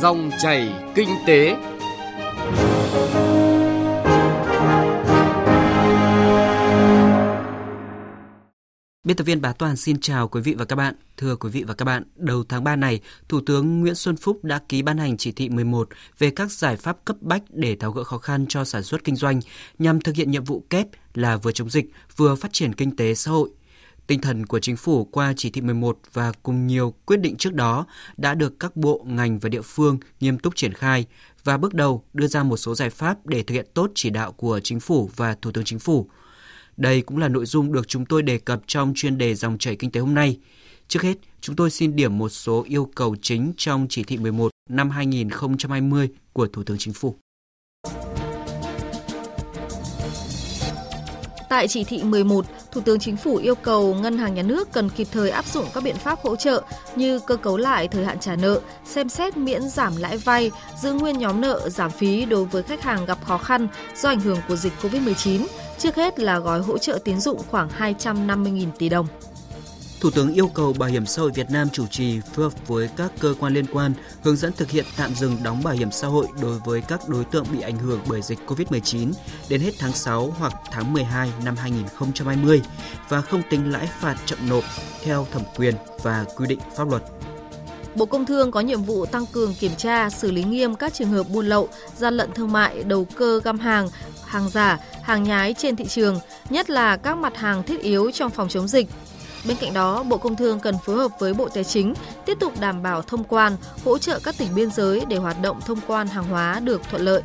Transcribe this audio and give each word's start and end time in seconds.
Dòng 0.00 0.30
chảy 0.42 0.72
kinh 0.94 1.08
tế. 1.26 1.56
Biên 9.04 9.16
tập 9.16 9.24
viên 9.24 9.40
Bá 9.40 9.52
Toàn 9.52 9.76
xin 9.76 10.00
chào 10.00 10.28
quý 10.28 10.40
vị 10.40 10.54
và 10.54 10.64
các 10.64 10.76
bạn. 10.76 10.94
Thưa 11.16 11.36
quý 11.36 11.50
vị 11.50 11.64
và 11.66 11.74
các 11.74 11.84
bạn, 11.84 12.02
đầu 12.16 12.44
tháng 12.48 12.64
3 12.64 12.76
này, 12.76 13.00
Thủ 13.28 13.40
tướng 13.46 13.80
Nguyễn 13.80 13.94
Xuân 13.94 14.16
Phúc 14.16 14.44
đã 14.44 14.60
ký 14.68 14.82
ban 14.82 14.98
hành 14.98 15.16
chỉ 15.16 15.32
thị 15.32 15.48
11 15.48 15.88
về 16.18 16.30
các 16.30 16.52
giải 16.52 16.76
pháp 16.76 17.04
cấp 17.04 17.16
bách 17.20 17.42
để 17.48 17.76
tháo 17.76 17.92
gỡ 17.92 18.04
khó 18.04 18.18
khăn 18.18 18.46
cho 18.48 18.64
sản 18.64 18.82
xuất 18.82 19.04
kinh 19.04 19.16
doanh 19.16 19.40
nhằm 19.78 20.00
thực 20.00 20.14
hiện 20.14 20.30
nhiệm 20.30 20.44
vụ 20.44 20.64
kép 20.70 20.86
là 21.14 21.36
vừa 21.36 21.52
chống 21.52 21.70
dịch, 21.70 21.90
vừa 22.16 22.34
phát 22.34 22.52
triển 22.52 22.74
kinh 22.74 22.96
tế 22.96 23.14
xã 23.14 23.30
hội. 23.30 23.50
Tinh 24.06 24.20
thần 24.20 24.46
của 24.46 24.58
chính 24.58 24.76
phủ 24.76 25.04
qua 25.04 25.34
chỉ 25.36 25.50
thị 25.50 25.60
11 25.60 25.98
và 26.12 26.32
cùng 26.42 26.66
nhiều 26.66 26.94
quyết 27.06 27.20
định 27.20 27.36
trước 27.36 27.54
đó 27.54 27.86
đã 28.16 28.34
được 28.34 28.60
các 28.60 28.76
bộ, 28.76 29.06
ngành 29.08 29.38
và 29.38 29.48
địa 29.48 29.62
phương 29.62 29.98
nghiêm 30.20 30.38
túc 30.38 30.56
triển 30.56 30.72
khai 30.72 31.06
và 31.44 31.56
bước 31.56 31.74
đầu 31.74 32.04
đưa 32.12 32.26
ra 32.26 32.42
một 32.42 32.56
số 32.56 32.74
giải 32.74 32.90
pháp 32.90 33.26
để 33.26 33.42
thực 33.42 33.54
hiện 33.54 33.66
tốt 33.74 33.90
chỉ 33.94 34.10
đạo 34.10 34.32
của 34.32 34.60
chính 34.60 34.80
phủ 34.80 35.10
và 35.16 35.36
Thủ 35.42 35.52
tướng 35.52 35.64
Chính 35.64 35.78
phủ. 35.78 36.10
Đây 36.76 37.02
cũng 37.02 37.18
là 37.18 37.28
nội 37.28 37.46
dung 37.46 37.72
được 37.72 37.88
chúng 37.88 38.06
tôi 38.06 38.22
đề 38.22 38.38
cập 38.38 38.60
trong 38.66 38.92
chuyên 38.96 39.18
đề 39.18 39.34
dòng 39.34 39.58
chảy 39.58 39.76
kinh 39.76 39.90
tế 39.90 40.00
hôm 40.00 40.14
nay. 40.14 40.38
Trước 40.88 41.02
hết, 41.02 41.16
chúng 41.40 41.56
tôi 41.56 41.70
xin 41.70 41.96
điểm 41.96 42.18
một 42.18 42.28
số 42.28 42.64
yêu 42.68 42.90
cầu 42.94 43.16
chính 43.22 43.52
trong 43.56 43.86
chỉ 43.90 44.04
thị 44.04 44.16
11 44.16 44.50
năm 44.68 44.90
2020 44.90 46.08
của 46.32 46.46
Thủ 46.46 46.62
tướng 46.62 46.78
Chính 46.78 46.94
phủ. 46.94 47.16
Tại 51.56 51.68
chỉ 51.68 51.84
thị 51.84 52.02
11, 52.02 52.44
Thủ 52.72 52.80
tướng 52.80 52.98
Chính 52.98 53.16
phủ 53.16 53.36
yêu 53.36 53.54
cầu 53.54 53.94
Ngân 53.94 54.18
hàng 54.18 54.34
Nhà 54.34 54.42
nước 54.42 54.72
cần 54.72 54.88
kịp 54.88 55.08
thời 55.12 55.30
áp 55.30 55.44
dụng 55.46 55.64
các 55.74 55.84
biện 55.84 55.96
pháp 55.96 56.18
hỗ 56.22 56.36
trợ 56.36 56.62
như 56.96 57.18
cơ 57.18 57.36
cấu 57.36 57.56
lại 57.56 57.88
thời 57.88 58.04
hạn 58.04 58.20
trả 58.20 58.36
nợ, 58.36 58.60
xem 58.84 59.08
xét 59.08 59.36
miễn 59.36 59.68
giảm 59.68 59.96
lãi 59.96 60.16
vay, 60.16 60.50
giữ 60.82 60.92
nguyên 60.92 61.18
nhóm 61.18 61.40
nợ, 61.40 61.68
giảm 61.68 61.90
phí 61.90 62.24
đối 62.24 62.44
với 62.44 62.62
khách 62.62 62.82
hàng 62.82 63.06
gặp 63.06 63.18
khó 63.24 63.38
khăn 63.38 63.68
do 63.96 64.08
ảnh 64.08 64.20
hưởng 64.20 64.38
của 64.48 64.56
dịch 64.56 64.72
COVID-19. 64.82 65.46
Trước 65.78 65.96
hết 65.96 66.18
là 66.18 66.38
gói 66.38 66.60
hỗ 66.60 66.78
trợ 66.78 66.98
tín 67.04 67.20
dụng 67.20 67.42
khoảng 67.50 67.68
250.000 67.78 68.66
tỷ 68.78 68.88
đồng. 68.88 69.06
Thủ 70.06 70.10
tướng 70.10 70.34
yêu 70.34 70.48
cầu 70.54 70.72
Bảo 70.72 70.88
hiểm 70.88 71.06
xã 71.06 71.22
hội 71.22 71.30
Việt 71.34 71.50
Nam 71.50 71.68
chủ 71.72 71.86
trì 71.86 72.20
phối 72.20 72.44
hợp 72.44 72.66
với 72.66 72.88
các 72.96 73.12
cơ 73.18 73.34
quan 73.40 73.54
liên 73.54 73.66
quan 73.72 73.92
hướng 74.22 74.36
dẫn 74.36 74.52
thực 74.52 74.70
hiện 74.70 74.84
tạm 74.96 75.14
dừng 75.14 75.36
đóng 75.42 75.62
bảo 75.62 75.74
hiểm 75.74 75.90
xã 75.90 76.08
hội 76.08 76.26
đối 76.42 76.58
với 76.58 76.80
các 76.80 77.08
đối 77.08 77.24
tượng 77.24 77.44
bị 77.52 77.60
ảnh 77.60 77.78
hưởng 77.78 78.00
bởi 78.08 78.22
dịch 78.22 78.38
COVID-19 78.46 79.12
đến 79.48 79.60
hết 79.60 79.70
tháng 79.78 79.92
6 79.92 80.34
hoặc 80.38 80.52
tháng 80.72 80.92
12 80.92 81.32
năm 81.44 81.56
2020 81.56 82.62
và 83.08 83.20
không 83.20 83.42
tính 83.50 83.72
lãi 83.72 83.88
phạt 84.00 84.16
chậm 84.26 84.38
nộp 84.48 84.64
theo 85.02 85.26
thẩm 85.32 85.42
quyền 85.56 85.74
và 86.02 86.24
quy 86.36 86.46
định 86.46 86.60
pháp 86.76 86.88
luật. 86.90 87.02
Bộ 87.94 88.06
Công 88.06 88.26
Thương 88.26 88.50
có 88.50 88.60
nhiệm 88.60 88.82
vụ 88.82 89.06
tăng 89.06 89.26
cường 89.26 89.54
kiểm 89.54 89.72
tra, 89.76 90.10
xử 90.10 90.30
lý 90.30 90.44
nghiêm 90.44 90.74
các 90.74 90.94
trường 90.94 91.10
hợp 91.10 91.26
buôn 91.32 91.46
lậu, 91.46 91.68
gian 91.96 92.16
lận 92.16 92.32
thương 92.32 92.52
mại, 92.52 92.82
đầu 92.82 93.06
cơ 93.16 93.40
găm 93.44 93.58
hàng, 93.58 93.88
hàng 94.24 94.48
giả, 94.48 94.78
hàng 95.02 95.22
nhái 95.22 95.54
trên 95.58 95.76
thị 95.76 95.84
trường, 95.84 96.20
nhất 96.50 96.70
là 96.70 96.96
các 96.96 97.18
mặt 97.18 97.36
hàng 97.36 97.62
thiết 97.62 97.80
yếu 97.80 98.10
trong 98.10 98.30
phòng 98.30 98.48
chống 98.48 98.68
dịch, 98.68 98.88
Bên 99.48 99.56
cạnh 99.60 99.74
đó, 99.74 100.02
Bộ 100.02 100.18
Công 100.18 100.36
Thương 100.36 100.60
cần 100.60 100.74
phối 100.78 100.96
hợp 100.96 101.10
với 101.18 101.34
Bộ 101.34 101.48
Tài 101.48 101.64
chính 101.64 101.94
tiếp 102.24 102.36
tục 102.40 102.52
đảm 102.60 102.82
bảo 102.82 103.02
thông 103.02 103.24
quan, 103.24 103.56
hỗ 103.84 103.98
trợ 103.98 104.20
các 104.22 104.34
tỉnh 104.38 104.54
biên 104.54 104.70
giới 104.70 105.04
để 105.08 105.16
hoạt 105.16 105.42
động 105.42 105.60
thông 105.60 105.78
quan 105.86 106.06
hàng 106.08 106.24
hóa 106.24 106.60
được 106.60 106.80
thuận 106.90 107.02
lợi. 107.02 107.22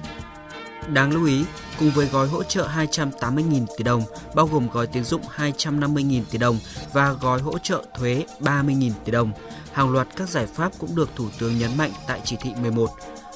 Đáng 0.94 1.12
lưu 1.12 1.26
ý, 1.26 1.46
cùng 1.80 1.92
với 1.92 2.08
gói 2.08 2.28
hỗ 2.28 2.44
trợ 2.44 2.68
280.000 2.78 3.66
tỷ 3.78 3.84
đồng, 3.84 4.04
bao 4.36 4.48
gồm 4.48 4.68
gói 4.74 4.88
tín 4.88 5.04
dụng 5.04 5.22
250.000 5.36 6.22
tỷ 6.32 6.38
đồng 6.38 6.60
và 6.94 7.12
gói 7.12 7.40
hỗ 7.40 7.58
trợ 7.58 7.84
thuế 8.00 8.26
30.000 8.40 8.92
tỷ 9.06 9.12
đồng, 9.12 9.32
hàng 9.74 9.92
loạt 9.92 10.08
các 10.16 10.30
giải 10.30 10.46
pháp 10.46 10.72
cũng 10.80 10.96
được 10.96 11.10
Thủ 11.16 11.26
tướng 11.40 11.58
nhấn 11.58 11.78
mạnh 11.78 11.92
tại 12.08 12.22
chỉ 12.24 12.36
thị 12.42 12.52
11 12.62 12.90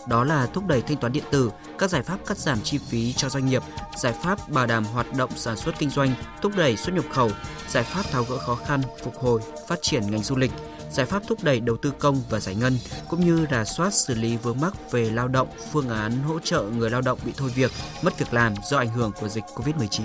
đó 0.07 0.23
là 0.23 0.45
thúc 0.45 0.67
đẩy 0.67 0.81
thanh 0.81 0.97
toán 0.97 1.13
điện 1.13 1.23
tử, 1.31 1.51
các 1.77 1.89
giải 1.89 2.01
pháp 2.01 2.17
cắt 2.25 2.37
giảm 2.37 2.61
chi 2.61 2.77
phí 2.77 3.13
cho 3.13 3.29
doanh 3.29 3.45
nghiệp, 3.45 3.63
giải 3.97 4.13
pháp 4.23 4.49
bảo 4.49 4.67
đảm 4.67 4.83
hoạt 4.83 5.05
động 5.17 5.29
sản 5.35 5.57
xuất 5.57 5.79
kinh 5.79 5.89
doanh, 5.89 6.13
thúc 6.41 6.51
đẩy 6.57 6.77
xuất 6.77 6.95
nhập 6.95 7.05
khẩu, 7.11 7.31
giải 7.67 7.83
pháp 7.83 8.03
tháo 8.11 8.23
gỡ 8.23 8.37
khó 8.37 8.55
khăn, 8.55 8.81
phục 9.03 9.15
hồi, 9.15 9.41
phát 9.67 9.79
triển 9.81 10.11
ngành 10.11 10.23
du 10.23 10.35
lịch, 10.35 10.51
giải 10.91 11.05
pháp 11.05 11.23
thúc 11.27 11.43
đẩy 11.43 11.59
đầu 11.59 11.77
tư 11.77 11.91
công 11.99 12.21
và 12.29 12.39
giải 12.39 12.55
ngân, 12.55 12.77
cũng 13.09 13.25
như 13.25 13.45
rà 13.51 13.65
soát 13.65 13.93
xử 13.93 14.13
lý 14.13 14.37
vướng 14.37 14.59
mắc 14.61 14.91
về 14.91 15.09
lao 15.09 15.27
động, 15.27 15.47
phương 15.71 15.89
án 15.89 16.23
hỗ 16.23 16.39
trợ 16.39 16.61
người 16.61 16.89
lao 16.89 17.01
động 17.01 17.19
bị 17.25 17.31
thôi 17.37 17.51
việc, 17.55 17.71
mất 18.01 18.19
việc 18.19 18.33
làm 18.33 18.53
do 18.63 18.77
ảnh 18.77 18.89
hưởng 18.89 19.11
của 19.19 19.27
dịch 19.27 19.43
COVID-19. 19.55 20.01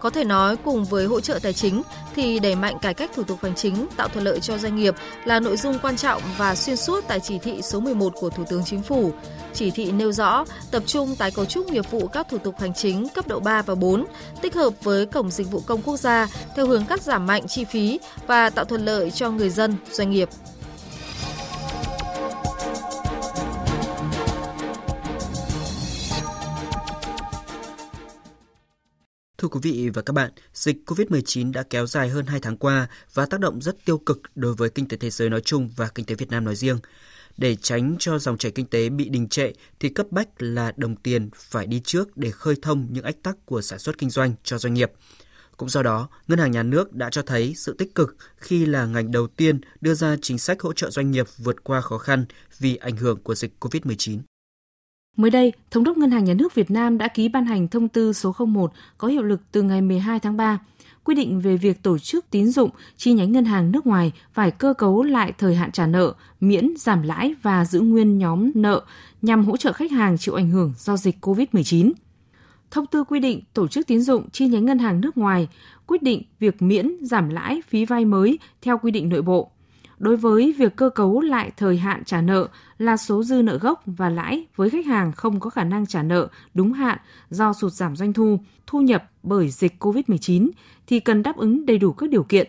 Có 0.00 0.10
thể 0.10 0.24
nói 0.24 0.56
cùng 0.56 0.84
với 0.84 1.06
hỗ 1.06 1.20
trợ 1.20 1.38
tài 1.42 1.52
chính 1.52 1.82
thì 2.14 2.38
đẩy 2.38 2.54
mạnh 2.54 2.78
cải 2.82 2.94
cách 2.94 3.10
thủ 3.14 3.22
tục 3.22 3.38
hành 3.42 3.54
chính, 3.54 3.86
tạo 3.96 4.08
thuận 4.08 4.24
lợi 4.24 4.40
cho 4.40 4.58
doanh 4.58 4.76
nghiệp 4.76 4.94
là 5.24 5.40
nội 5.40 5.56
dung 5.56 5.78
quan 5.82 5.96
trọng 5.96 6.22
và 6.38 6.54
xuyên 6.54 6.76
suốt 6.76 7.04
tại 7.08 7.20
chỉ 7.20 7.38
thị 7.38 7.62
số 7.62 7.80
11 7.80 8.12
của 8.20 8.30
Thủ 8.30 8.44
tướng 8.48 8.64
Chính 8.64 8.82
phủ. 8.82 9.12
Chỉ 9.54 9.70
thị 9.70 9.92
nêu 9.92 10.12
rõ 10.12 10.44
tập 10.70 10.82
trung 10.86 11.16
tái 11.16 11.30
cấu 11.30 11.44
trúc 11.44 11.70
nghiệp 11.70 11.90
vụ 11.90 12.06
các 12.06 12.26
thủ 12.30 12.38
tục 12.38 12.54
hành 12.60 12.74
chính 12.74 13.08
cấp 13.08 13.28
độ 13.28 13.40
3 13.40 13.62
và 13.62 13.74
4, 13.74 14.04
tích 14.40 14.54
hợp 14.54 14.72
với 14.82 15.06
Cổng 15.06 15.30
Dịch 15.30 15.50
vụ 15.50 15.62
Công 15.66 15.82
Quốc 15.82 15.96
gia 15.96 16.28
theo 16.56 16.66
hướng 16.66 16.84
cắt 16.84 17.02
giảm 17.02 17.26
mạnh 17.26 17.46
chi 17.48 17.64
phí 17.64 18.00
và 18.26 18.50
tạo 18.50 18.64
thuận 18.64 18.84
lợi 18.84 19.10
cho 19.10 19.30
người 19.30 19.50
dân, 19.50 19.76
doanh 19.92 20.10
nghiệp. 20.10 20.28
Thưa 29.42 29.48
quý 29.48 29.60
vị 29.62 29.90
và 29.94 30.02
các 30.02 30.12
bạn, 30.12 30.30
dịch 30.54 30.76
COVID-19 30.86 31.52
đã 31.52 31.62
kéo 31.62 31.86
dài 31.86 32.08
hơn 32.08 32.26
2 32.26 32.40
tháng 32.40 32.56
qua 32.56 32.88
và 33.14 33.26
tác 33.26 33.40
động 33.40 33.60
rất 33.60 33.84
tiêu 33.84 33.98
cực 33.98 34.22
đối 34.34 34.54
với 34.54 34.70
kinh 34.70 34.88
tế 34.88 34.96
thế 34.96 35.10
giới 35.10 35.30
nói 35.30 35.40
chung 35.40 35.70
và 35.76 35.88
kinh 35.88 36.06
tế 36.06 36.14
Việt 36.14 36.30
Nam 36.30 36.44
nói 36.44 36.56
riêng. 36.56 36.78
Để 37.36 37.56
tránh 37.56 37.96
cho 37.98 38.18
dòng 38.18 38.38
chảy 38.38 38.52
kinh 38.52 38.66
tế 38.66 38.88
bị 38.88 39.08
đình 39.08 39.28
trệ 39.28 39.52
thì 39.80 39.88
cấp 39.88 40.06
bách 40.10 40.28
là 40.38 40.72
đồng 40.76 40.96
tiền 40.96 41.30
phải 41.34 41.66
đi 41.66 41.80
trước 41.84 42.16
để 42.16 42.30
khơi 42.30 42.56
thông 42.62 42.86
những 42.90 43.04
ách 43.04 43.22
tắc 43.22 43.46
của 43.46 43.62
sản 43.62 43.78
xuất 43.78 43.98
kinh 43.98 44.10
doanh 44.10 44.34
cho 44.42 44.58
doanh 44.58 44.74
nghiệp. 44.74 44.92
Cũng 45.56 45.68
do 45.68 45.82
đó, 45.82 46.08
Ngân 46.28 46.38
hàng 46.38 46.50
Nhà 46.50 46.62
nước 46.62 46.92
đã 46.92 47.10
cho 47.10 47.22
thấy 47.22 47.54
sự 47.56 47.74
tích 47.78 47.94
cực 47.94 48.16
khi 48.36 48.66
là 48.66 48.86
ngành 48.86 49.10
đầu 49.10 49.26
tiên 49.26 49.60
đưa 49.80 49.94
ra 49.94 50.16
chính 50.22 50.38
sách 50.38 50.60
hỗ 50.60 50.72
trợ 50.72 50.90
doanh 50.90 51.10
nghiệp 51.10 51.26
vượt 51.36 51.64
qua 51.64 51.80
khó 51.80 51.98
khăn 51.98 52.24
vì 52.58 52.76
ảnh 52.76 52.96
hưởng 52.96 53.22
của 53.22 53.34
dịch 53.34 53.52
COVID-19. 53.60 54.18
Mới 55.18 55.30
đây, 55.30 55.52
Thống 55.70 55.84
đốc 55.84 55.96
Ngân 55.96 56.10
hàng 56.10 56.24
Nhà 56.24 56.34
nước 56.34 56.54
Việt 56.54 56.70
Nam 56.70 56.98
đã 56.98 57.08
ký 57.08 57.28
ban 57.28 57.44
hành 57.44 57.68
thông 57.68 57.88
tư 57.88 58.12
số 58.12 58.34
01 58.46 58.72
có 58.98 59.08
hiệu 59.08 59.22
lực 59.22 59.40
từ 59.52 59.62
ngày 59.62 59.80
12 59.80 60.20
tháng 60.20 60.36
3, 60.36 60.58
quy 61.04 61.14
định 61.14 61.40
về 61.40 61.56
việc 61.56 61.82
tổ 61.82 61.98
chức 61.98 62.30
tín 62.30 62.46
dụng 62.46 62.70
chi 62.96 63.12
nhánh 63.12 63.32
ngân 63.32 63.44
hàng 63.44 63.72
nước 63.72 63.86
ngoài 63.86 64.12
phải 64.32 64.50
cơ 64.50 64.74
cấu 64.78 65.02
lại 65.02 65.32
thời 65.38 65.54
hạn 65.54 65.72
trả 65.72 65.86
nợ, 65.86 66.12
miễn 66.40 66.74
giảm 66.78 67.02
lãi 67.02 67.34
và 67.42 67.64
giữ 67.64 67.80
nguyên 67.80 68.18
nhóm 68.18 68.50
nợ 68.54 68.82
nhằm 69.22 69.44
hỗ 69.44 69.56
trợ 69.56 69.72
khách 69.72 69.90
hàng 69.90 70.18
chịu 70.18 70.34
ảnh 70.34 70.50
hưởng 70.50 70.72
do 70.78 70.96
dịch 70.96 71.16
COVID-19. 71.20 71.92
Thông 72.70 72.86
tư 72.86 73.04
quy 73.04 73.20
định 73.20 73.40
tổ 73.54 73.68
chức 73.68 73.86
tín 73.86 74.00
dụng 74.00 74.30
chi 74.30 74.46
nhánh 74.46 74.64
ngân 74.64 74.78
hàng 74.78 75.00
nước 75.00 75.16
ngoài 75.16 75.48
quyết 75.86 76.02
định 76.02 76.22
việc 76.38 76.62
miễn 76.62 76.92
giảm 77.02 77.28
lãi 77.28 77.62
phí 77.68 77.84
vay 77.84 78.04
mới 78.04 78.38
theo 78.62 78.78
quy 78.78 78.90
định 78.90 79.08
nội 79.08 79.22
bộ 79.22 79.50
đối 79.98 80.16
với 80.16 80.54
việc 80.58 80.76
cơ 80.76 80.90
cấu 80.90 81.20
lại 81.20 81.50
thời 81.56 81.76
hạn 81.76 82.04
trả 82.04 82.20
nợ 82.20 82.48
là 82.78 82.96
số 82.96 83.22
dư 83.22 83.42
nợ 83.42 83.58
gốc 83.58 83.82
và 83.86 84.08
lãi 84.10 84.46
với 84.56 84.70
khách 84.70 84.86
hàng 84.86 85.12
không 85.12 85.40
có 85.40 85.50
khả 85.50 85.64
năng 85.64 85.86
trả 85.86 86.02
nợ 86.02 86.28
đúng 86.54 86.72
hạn 86.72 86.98
do 87.30 87.52
sụt 87.52 87.72
giảm 87.72 87.96
doanh 87.96 88.12
thu, 88.12 88.38
thu 88.66 88.80
nhập 88.80 89.10
bởi 89.22 89.48
dịch 89.48 89.84
COVID-19 89.84 90.48
thì 90.86 91.00
cần 91.00 91.22
đáp 91.22 91.36
ứng 91.36 91.66
đầy 91.66 91.78
đủ 91.78 91.92
các 91.92 92.10
điều 92.10 92.22
kiện. 92.22 92.48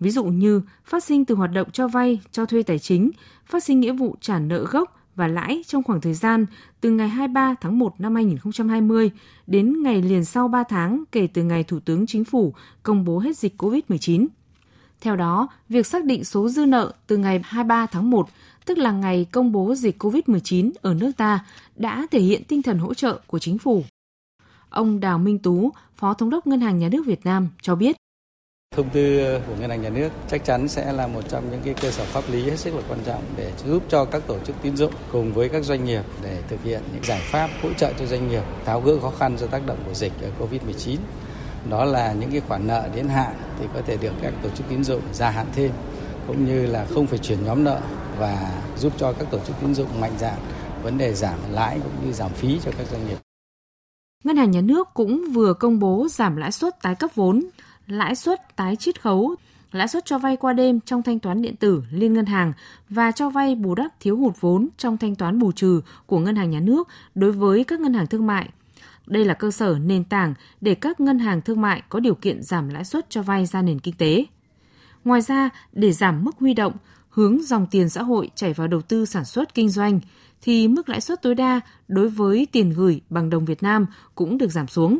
Ví 0.00 0.10
dụ 0.10 0.24
như 0.24 0.62
phát 0.84 1.04
sinh 1.04 1.24
từ 1.24 1.34
hoạt 1.34 1.50
động 1.52 1.70
cho 1.70 1.88
vay, 1.88 2.20
cho 2.32 2.46
thuê 2.46 2.62
tài 2.62 2.78
chính, 2.78 3.10
phát 3.46 3.64
sinh 3.64 3.80
nghĩa 3.80 3.92
vụ 3.92 4.16
trả 4.20 4.38
nợ 4.38 4.64
gốc 4.64 4.96
và 5.16 5.28
lãi 5.28 5.62
trong 5.66 5.82
khoảng 5.82 6.00
thời 6.00 6.14
gian 6.14 6.46
từ 6.80 6.90
ngày 6.90 7.08
23 7.08 7.54
tháng 7.60 7.78
1 7.78 8.00
năm 8.00 8.14
2020 8.14 9.10
đến 9.46 9.82
ngày 9.82 10.02
liền 10.02 10.24
sau 10.24 10.48
3 10.48 10.62
tháng 10.62 11.04
kể 11.12 11.26
từ 11.34 11.42
ngày 11.42 11.64
Thủ 11.64 11.80
tướng 11.80 12.06
Chính 12.06 12.24
phủ 12.24 12.54
công 12.82 13.04
bố 13.04 13.18
hết 13.18 13.36
dịch 13.36 13.62
COVID-19. 13.62 14.26
Theo 15.00 15.16
đó, 15.16 15.48
việc 15.68 15.86
xác 15.86 16.04
định 16.04 16.24
số 16.24 16.48
dư 16.48 16.66
nợ 16.66 16.92
từ 17.06 17.16
ngày 17.16 17.40
23 17.44 17.86
tháng 17.86 18.10
1, 18.10 18.28
tức 18.64 18.78
là 18.78 18.92
ngày 18.92 19.26
công 19.32 19.52
bố 19.52 19.74
dịch 19.74 20.02
COVID-19 20.02 20.70
ở 20.82 20.94
nước 20.94 21.10
ta, 21.16 21.44
đã 21.76 22.06
thể 22.10 22.20
hiện 22.20 22.44
tinh 22.44 22.62
thần 22.62 22.78
hỗ 22.78 22.94
trợ 22.94 23.20
của 23.26 23.38
chính 23.38 23.58
phủ. 23.58 23.84
Ông 24.70 25.00
Đào 25.00 25.18
Minh 25.18 25.38
Tú, 25.38 25.70
Phó 25.96 26.14
Thống 26.14 26.30
đốc 26.30 26.46
Ngân 26.46 26.60
hàng 26.60 26.78
Nhà 26.78 26.88
nước 26.88 27.06
Việt 27.06 27.24
Nam 27.24 27.48
cho 27.62 27.74
biết. 27.74 27.96
Thông 28.76 28.90
tư 28.90 29.38
của 29.46 29.54
Ngân 29.60 29.70
hàng 29.70 29.82
Nhà 29.82 29.88
nước 29.88 30.08
chắc 30.30 30.44
chắn 30.44 30.68
sẽ 30.68 30.92
là 30.92 31.06
một 31.06 31.22
trong 31.28 31.50
những 31.50 31.60
cái 31.64 31.74
cơ 31.74 31.90
sở 31.90 32.04
pháp 32.04 32.24
lý 32.32 32.42
hết 32.42 32.58
sức 32.58 32.74
là 32.74 32.82
quan 32.88 32.98
trọng 33.06 33.22
để 33.36 33.52
giúp 33.66 33.82
cho 33.88 34.04
các 34.04 34.22
tổ 34.26 34.38
chức 34.38 34.56
tín 34.62 34.76
dụng 34.76 34.92
cùng 35.12 35.32
với 35.32 35.48
các 35.48 35.64
doanh 35.64 35.84
nghiệp 35.84 36.02
để 36.22 36.42
thực 36.48 36.62
hiện 36.62 36.82
những 36.92 37.04
giải 37.04 37.20
pháp 37.24 37.50
hỗ 37.62 37.72
trợ 37.72 37.92
cho 37.98 38.06
doanh 38.06 38.28
nghiệp 38.28 38.42
tháo 38.64 38.80
gỡ 38.80 39.00
khó 39.00 39.10
khăn 39.18 39.38
do 39.38 39.46
tác 39.46 39.66
động 39.66 39.78
của 39.86 39.94
dịch 39.94 40.12
COVID-19 40.40 40.96
đó 41.68 41.84
là 41.84 42.12
những 42.12 42.30
cái 42.30 42.40
khoản 42.40 42.66
nợ 42.66 42.88
đến 42.94 43.08
hạn 43.08 43.34
thì 43.58 43.66
có 43.74 43.80
thể 43.86 43.96
được 43.96 44.12
các 44.22 44.32
tổ 44.42 44.48
chức 44.48 44.68
tín 44.68 44.84
dụng 44.84 45.02
gia 45.12 45.30
hạn 45.30 45.46
thêm 45.52 45.70
cũng 46.26 46.46
như 46.46 46.66
là 46.66 46.86
không 46.94 47.06
phải 47.06 47.18
chuyển 47.18 47.44
nhóm 47.44 47.64
nợ 47.64 47.80
và 48.18 48.62
giúp 48.78 48.92
cho 48.96 49.12
các 49.12 49.30
tổ 49.30 49.38
chức 49.38 49.56
tín 49.60 49.74
dụng 49.74 50.00
mạnh 50.00 50.12
dạn 50.18 50.38
vấn 50.82 50.98
đề 50.98 51.14
giảm 51.14 51.38
lãi 51.50 51.80
cũng 51.82 52.06
như 52.06 52.12
giảm 52.12 52.30
phí 52.32 52.58
cho 52.64 52.70
các 52.78 52.86
doanh 52.90 53.06
nghiệp. 53.06 53.18
Ngân 54.24 54.36
hàng 54.36 54.50
Nhà 54.50 54.60
nước 54.60 54.88
cũng 54.94 55.24
vừa 55.32 55.54
công 55.54 55.78
bố 55.78 56.08
giảm 56.10 56.36
lãi 56.36 56.52
suất 56.52 56.82
tái 56.82 56.94
cấp 56.94 57.10
vốn, 57.14 57.44
lãi 57.86 58.14
suất 58.14 58.56
tái 58.56 58.76
chiết 58.76 59.02
khấu 59.02 59.36
lãi 59.72 59.88
suất 59.88 60.04
cho 60.04 60.18
vay 60.18 60.36
qua 60.36 60.52
đêm 60.52 60.80
trong 60.80 61.02
thanh 61.02 61.18
toán 61.18 61.42
điện 61.42 61.56
tử 61.56 61.82
liên 61.90 62.14
ngân 62.14 62.26
hàng 62.26 62.52
và 62.88 63.12
cho 63.12 63.30
vay 63.30 63.54
bù 63.54 63.74
đắp 63.74 64.00
thiếu 64.00 64.16
hụt 64.16 64.34
vốn 64.40 64.68
trong 64.76 64.96
thanh 64.96 65.14
toán 65.14 65.38
bù 65.38 65.52
trừ 65.52 65.80
của 66.06 66.18
ngân 66.18 66.36
hàng 66.36 66.50
nhà 66.50 66.60
nước 66.60 66.88
đối 67.14 67.32
với 67.32 67.64
các 67.64 67.80
ngân 67.80 67.94
hàng 67.94 68.06
thương 68.06 68.26
mại. 68.26 68.48
Đây 69.10 69.24
là 69.24 69.34
cơ 69.34 69.50
sở 69.50 69.78
nền 69.84 70.04
tảng 70.04 70.34
để 70.60 70.74
các 70.74 71.00
ngân 71.00 71.18
hàng 71.18 71.42
thương 71.42 71.60
mại 71.60 71.82
có 71.88 72.00
điều 72.00 72.14
kiện 72.14 72.42
giảm 72.42 72.68
lãi 72.68 72.84
suất 72.84 73.10
cho 73.10 73.22
vay 73.22 73.46
ra 73.46 73.62
nền 73.62 73.80
kinh 73.80 73.94
tế. 73.94 74.24
Ngoài 75.04 75.20
ra, 75.20 75.50
để 75.72 75.92
giảm 75.92 76.24
mức 76.24 76.36
huy 76.38 76.54
động, 76.54 76.72
hướng 77.08 77.42
dòng 77.42 77.66
tiền 77.70 77.88
xã 77.88 78.02
hội 78.02 78.30
chảy 78.34 78.52
vào 78.52 78.68
đầu 78.68 78.82
tư 78.82 79.06
sản 79.06 79.24
xuất 79.24 79.54
kinh 79.54 79.68
doanh, 79.68 80.00
thì 80.42 80.68
mức 80.68 80.88
lãi 80.88 81.00
suất 81.00 81.22
tối 81.22 81.34
đa 81.34 81.60
đối 81.88 82.08
với 82.08 82.46
tiền 82.52 82.70
gửi 82.70 83.00
bằng 83.10 83.30
đồng 83.30 83.44
Việt 83.44 83.62
Nam 83.62 83.86
cũng 84.14 84.38
được 84.38 84.50
giảm 84.50 84.68
xuống. 84.68 84.98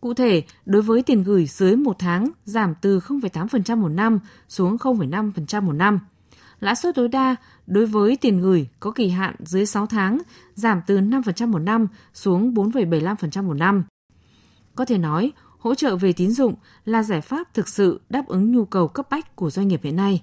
Cụ 0.00 0.14
thể, 0.14 0.42
đối 0.66 0.82
với 0.82 1.02
tiền 1.02 1.22
gửi 1.22 1.46
dưới 1.46 1.76
một 1.76 1.96
tháng 1.98 2.30
giảm 2.44 2.74
từ 2.80 2.98
0,8% 2.98 3.76
một 3.76 3.88
năm 3.88 4.20
xuống 4.48 4.76
0,5% 4.76 5.62
một 5.62 5.72
năm. 5.72 6.00
Lãi 6.60 6.76
suất 6.76 6.94
tối 6.94 7.08
đa 7.08 7.36
đối 7.66 7.86
với 7.86 8.16
tiền 8.16 8.40
gửi 8.40 8.68
có 8.80 8.90
kỳ 8.90 9.08
hạn 9.08 9.34
dưới 9.38 9.66
6 9.66 9.86
tháng 9.86 10.18
giảm 10.54 10.80
từ 10.86 10.98
5% 10.98 11.48
một 11.48 11.58
năm 11.58 11.86
xuống 12.14 12.54
4,75% 12.54 13.44
một 13.44 13.54
năm. 13.54 13.84
Có 14.74 14.84
thể 14.84 14.98
nói, 14.98 15.32
hỗ 15.58 15.74
trợ 15.74 15.96
về 15.96 16.12
tín 16.12 16.30
dụng 16.30 16.54
là 16.84 17.02
giải 17.02 17.20
pháp 17.20 17.54
thực 17.54 17.68
sự 17.68 18.00
đáp 18.08 18.26
ứng 18.26 18.52
nhu 18.52 18.64
cầu 18.64 18.88
cấp 18.88 19.06
bách 19.10 19.36
của 19.36 19.50
doanh 19.50 19.68
nghiệp 19.68 19.80
hiện 19.82 19.96
nay. 19.96 20.22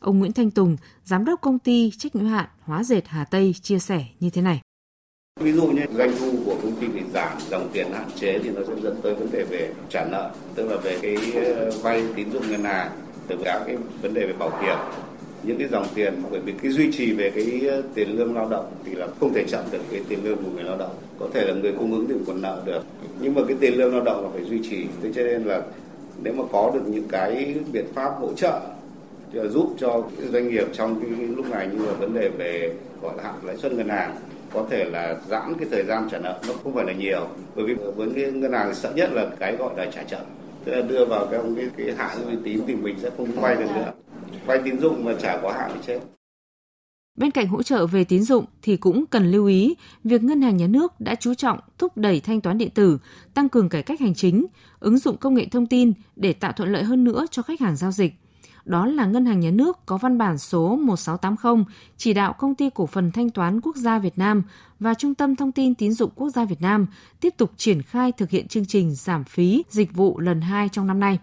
Ông 0.00 0.18
Nguyễn 0.18 0.32
Thanh 0.32 0.50
Tùng, 0.50 0.76
giám 1.04 1.24
đốc 1.24 1.40
công 1.40 1.58
ty 1.58 1.90
trách 1.98 2.16
nhiệm 2.16 2.26
hạn 2.26 2.46
Hóa 2.60 2.84
dệt 2.84 3.08
Hà 3.08 3.24
Tây 3.24 3.54
chia 3.62 3.78
sẻ 3.78 4.04
như 4.20 4.30
thế 4.30 4.42
này. 4.42 4.60
Ví 5.40 5.52
dụ 5.52 5.66
như 5.66 5.82
doanh 5.96 6.12
thu 6.18 6.32
của 6.44 6.56
công 6.62 6.76
ty 6.80 6.88
bị 6.88 7.00
giảm, 7.14 7.38
dòng 7.50 7.70
tiền 7.72 7.92
hạn 7.92 8.10
chế 8.16 8.38
thì 8.44 8.50
nó 8.50 8.60
sẽ 8.68 8.74
dẫn 8.82 9.00
tới 9.02 9.14
vấn 9.14 9.30
đề 9.32 9.44
về 9.44 9.72
trả 9.88 10.04
nợ, 10.04 10.30
tức 10.54 10.68
là 10.68 10.76
về 10.76 10.98
cái 11.02 11.16
ờ, 11.44 11.70
vay 11.82 12.04
tín 12.16 12.32
dụng 12.32 12.50
ngân 12.50 12.64
hàng, 12.64 12.90
từ 13.28 13.36
cả 13.44 13.62
cái 13.66 13.76
vấn 14.02 14.14
đề 14.14 14.26
về 14.26 14.32
bảo 14.32 14.62
hiểm, 14.62 14.78
những 15.42 15.58
cái 15.58 15.68
dòng 15.68 15.86
tiền 15.94 16.14
bởi 16.30 16.40
vì 16.40 16.52
cái 16.62 16.72
duy 16.72 16.92
trì 16.92 17.12
về 17.12 17.30
cái 17.30 17.60
ờ, 17.68 17.82
tiền 17.94 18.18
lương 18.18 18.34
lao 18.34 18.48
động 18.48 18.72
thì 18.84 18.94
là 18.94 19.06
không 19.20 19.34
thể 19.34 19.44
chậm 19.48 19.64
được 19.72 19.78
cái 19.90 20.00
tiền 20.08 20.18
lương 20.24 20.36
của 20.36 20.50
người 20.54 20.64
lao 20.64 20.76
động. 20.76 20.94
Có 21.18 21.26
thể 21.34 21.46
là 21.46 21.54
người 21.54 21.72
cung 21.72 21.92
ứng 21.92 22.06
thì 22.08 22.14
còn 22.26 22.42
nợ 22.42 22.62
được 22.64 22.82
nhưng 23.20 23.34
mà 23.34 23.42
cái 23.48 23.56
tiền 23.60 23.74
lương 23.74 23.94
lao 23.94 24.04
động 24.04 24.22
là 24.24 24.30
phải 24.32 24.44
duy 24.44 24.60
trì. 24.70 24.86
Thế 25.02 25.10
cho 25.14 25.22
nên 25.22 25.44
là 25.44 25.62
nếu 26.22 26.32
mà 26.32 26.44
có 26.52 26.70
được 26.74 26.82
những 26.86 27.08
cái 27.08 27.54
biện 27.72 27.86
pháp 27.94 28.10
hỗ 28.20 28.32
trợ 28.32 28.60
giúp 29.32 29.74
cho 29.78 30.02
doanh 30.32 30.48
nghiệp 30.48 30.66
trong 30.72 31.00
cái 31.00 31.10
lúc 31.26 31.50
này 31.50 31.68
như 31.72 31.86
là 31.86 31.92
vấn 31.92 32.14
đề 32.14 32.28
về 32.28 32.72
gọi 33.02 33.16
là 33.16 33.22
hạn 33.22 33.34
lãi 33.42 33.56
suất 33.56 33.72
ngân 33.72 33.88
hàng 33.88 34.16
có 34.52 34.66
thể 34.70 34.84
là 34.84 35.16
giãn 35.28 35.54
cái 35.58 35.68
thời 35.70 35.84
gian 35.84 36.08
trả 36.10 36.18
nợ 36.18 36.38
nó 36.48 36.54
không 36.64 36.74
phải 36.74 36.84
là 36.84 36.92
nhiều. 36.92 37.26
Bởi 37.56 37.64
vì 37.64 37.74
với 37.74 38.08
cái 38.14 38.32
ngân 38.32 38.52
hàng 38.52 38.74
sợ 38.74 38.92
nhất 38.94 39.12
là 39.12 39.26
cái 39.38 39.56
gọi 39.56 39.70
là 39.76 39.86
trả 39.94 40.02
chậm. 40.02 40.20
Tức 40.64 40.72
là 40.72 40.82
đưa 40.82 41.04
vào 41.04 41.26
cái 41.26 41.40
cái, 41.56 41.66
cái 41.76 41.94
hạn 41.96 42.16
uy 42.26 42.36
tín 42.44 42.60
thì 42.66 42.74
mình 42.74 42.96
sẽ 43.02 43.10
không 43.16 43.32
vay 43.32 43.56
được 43.56 43.68
nữa 43.74 43.92
vay 44.46 44.60
tín 44.64 44.80
dụng 44.80 45.04
mà 45.04 45.12
trả 45.22 45.38
quá 45.42 45.52
hạn 45.58 45.70
thì 45.74 45.80
chết 45.86 46.00
Bên 47.18 47.30
cạnh 47.30 47.46
hỗ 47.46 47.62
trợ 47.62 47.86
về 47.86 48.04
tín 48.04 48.22
dụng 48.22 48.44
thì 48.62 48.76
cũng 48.76 49.06
cần 49.06 49.30
lưu 49.30 49.46
ý 49.46 49.74
việc 50.04 50.22
ngân 50.22 50.42
hàng 50.42 50.56
nhà 50.56 50.66
nước 50.66 51.00
đã 51.00 51.14
chú 51.14 51.34
trọng 51.34 51.58
thúc 51.78 51.96
đẩy 51.96 52.20
thanh 52.20 52.40
toán 52.40 52.58
điện 52.58 52.70
tử, 52.74 52.98
tăng 53.34 53.48
cường 53.48 53.68
cải 53.68 53.82
cách 53.82 54.00
hành 54.00 54.14
chính, 54.14 54.46
ứng 54.80 54.98
dụng 54.98 55.16
công 55.16 55.34
nghệ 55.34 55.46
thông 55.50 55.66
tin 55.66 55.92
để 56.16 56.32
tạo 56.32 56.52
thuận 56.52 56.72
lợi 56.72 56.82
hơn 56.82 57.04
nữa 57.04 57.26
cho 57.30 57.42
khách 57.42 57.60
hàng 57.60 57.76
giao 57.76 57.92
dịch– 57.92 58.14
đó 58.64 58.86
là 58.86 59.06
Ngân 59.06 59.26
hàng 59.26 59.40
Nhà 59.40 59.50
nước 59.50 59.86
có 59.86 59.98
văn 59.98 60.18
bản 60.18 60.38
số 60.38 60.76
1680 60.76 61.64
chỉ 61.96 62.14
đạo 62.14 62.32
Công 62.32 62.54
ty 62.54 62.70
Cổ 62.74 62.86
phần 62.86 63.12
Thanh 63.12 63.30
toán 63.30 63.60
Quốc 63.60 63.76
gia 63.76 63.98
Việt 63.98 64.18
Nam 64.18 64.42
và 64.78 64.94
Trung 64.94 65.14
tâm 65.14 65.36
Thông 65.36 65.52
tin 65.52 65.74
Tín 65.74 65.92
dụng 65.92 66.10
Quốc 66.14 66.30
gia 66.30 66.44
Việt 66.44 66.60
Nam 66.60 66.86
tiếp 67.20 67.34
tục 67.36 67.50
triển 67.56 67.82
khai 67.82 68.12
thực 68.12 68.30
hiện 68.30 68.48
chương 68.48 68.66
trình 68.66 68.94
giảm 68.94 69.24
phí 69.24 69.62
dịch 69.70 69.94
vụ 69.94 70.20
lần 70.20 70.40
2 70.40 70.68
trong 70.68 70.86
năm 70.86 71.00
nay. 71.00 71.18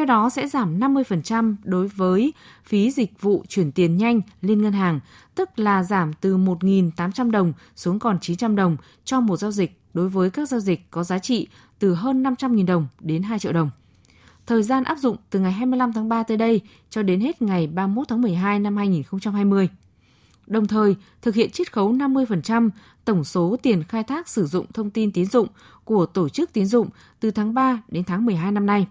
Theo 0.00 0.06
đó 0.06 0.30
sẽ 0.30 0.48
giảm 0.48 0.80
50% 0.80 1.54
đối 1.64 1.88
với 1.88 2.32
phí 2.64 2.90
dịch 2.90 3.20
vụ 3.20 3.44
chuyển 3.48 3.72
tiền 3.72 3.96
nhanh 3.96 4.20
lên 4.42 4.62
ngân 4.62 4.72
hàng, 4.72 5.00
tức 5.34 5.58
là 5.58 5.82
giảm 5.82 6.12
từ 6.12 6.36
1.800 6.36 7.30
đồng 7.30 7.52
xuống 7.76 7.98
còn 7.98 8.18
900 8.20 8.56
đồng 8.56 8.76
cho 9.04 9.20
một 9.20 9.36
giao 9.36 9.50
dịch 9.50 9.80
đối 9.94 10.08
với 10.08 10.30
các 10.30 10.48
giao 10.48 10.60
dịch 10.60 10.90
có 10.90 11.04
giá 11.04 11.18
trị 11.18 11.48
từ 11.78 11.94
hơn 11.94 12.22
500.000 12.22 12.66
đồng 12.66 12.86
đến 13.00 13.22
2 13.22 13.38
triệu 13.38 13.52
đồng. 13.52 13.70
Thời 14.46 14.62
gian 14.62 14.84
áp 14.84 14.98
dụng 14.98 15.16
từ 15.30 15.40
ngày 15.40 15.52
25 15.52 15.92
tháng 15.92 16.08
3 16.08 16.22
tới 16.22 16.36
đây 16.36 16.60
cho 16.90 17.02
đến 17.02 17.20
hết 17.20 17.42
ngày 17.42 17.66
31 17.66 18.08
tháng 18.08 18.22
12 18.22 18.58
năm 18.58 18.76
2020. 18.76 19.68
Đồng 20.46 20.66
thời, 20.66 20.96
thực 21.22 21.34
hiện 21.34 21.50
chiết 21.50 21.72
khấu 21.72 21.92
50% 21.92 22.70
tổng 23.04 23.24
số 23.24 23.56
tiền 23.62 23.82
khai 23.82 24.02
thác 24.02 24.28
sử 24.28 24.46
dụng 24.46 24.66
thông 24.72 24.90
tin 24.90 25.12
tín 25.12 25.26
dụng 25.26 25.48
của 25.84 26.06
tổ 26.06 26.28
chức 26.28 26.52
tín 26.52 26.66
dụng 26.66 26.88
từ 27.20 27.30
tháng 27.30 27.54
3 27.54 27.82
đến 27.88 28.04
tháng 28.04 28.26
12 28.26 28.52
năm 28.52 28.66
nay. 28.66 28.86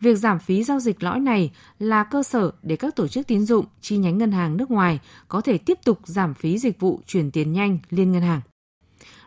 Việc 0.00 0.14
giảm 0.14 0.38
phí 0.38 0.62
giao 0.62 0.80
dịch 0.80 1.02
lõi 1.02 1.20
này 1.20 1.50
là 1.78 2.04
cơ 2.04 2.22
sở 2.22 2.52
để 2.62 2.76
các 2.76 2.96
tổ 2.96 3.08
chức 3.08 3.26
tín 3.26 3.46
dụng 3.46 3.66
chi 3.80 3.96
nhánh 3.96 4.18
ngân 4.18 4.32
hàng 4.32 4.56
nước 4.56 4.70
ngoài 4.70 5.00
có 5.28 5.40
thể 5.40 5.58
tiếp 5.58 5.78
tục 5.84 6.00
giảm 6.04 6.34
phí 6.34 6.58
dịch 6.58 6.80
vụ 6.80 7.00
chuyển 7.06 7.30
tiền 7.30 7.52
nhanh 7.52 7.78
liên 7.90 8.12
ngân 8.12 8.22
hàng. 8.22 8.40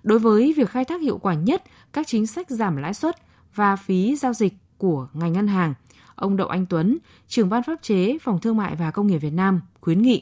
Đối 0.03 0.19
với 0.19 0.53
việc 0.57 0.69
khai 0.69 0.85
thác 0.85 1.01
hiệu 1.01 1.17
quả 1.17 1.33
nhất 1.33 1.63
các 1.93 2.07
chính 2.07 2.27
sách 2.27 2.49
giảm 2.49 2.77
lãi 2.77 2.93
suất 2.93 3.15
và 3.55 3.75
phí 3.75 4.15
giao 4.15 4.33
dịch 4.33 4.53
của 4.77 5.07
ngành 5.13 5.33
ngân 5.33 5.47
hàng, 5.47 5.73
ông 6.15 6.37
Đậu 6.37 6.47
Anh 6.47 6.65
Tuấn, 6.65 6.97
trưởng 7.27 7.49
ban 7.49 7.63
pháp 7.63 7.81
chế 7.81 8.17
Phòng 8.21 8.39
Thương 8.39 8.57
mại 8.57 8.75
và 8.75 8.91
Công 8.91 9.07
nghiệp 9.07 9.17
Việt 9.17 9.33
Nam 9.33 9.61
khuyến 9.81 10.01
nghị. 10.01 10.21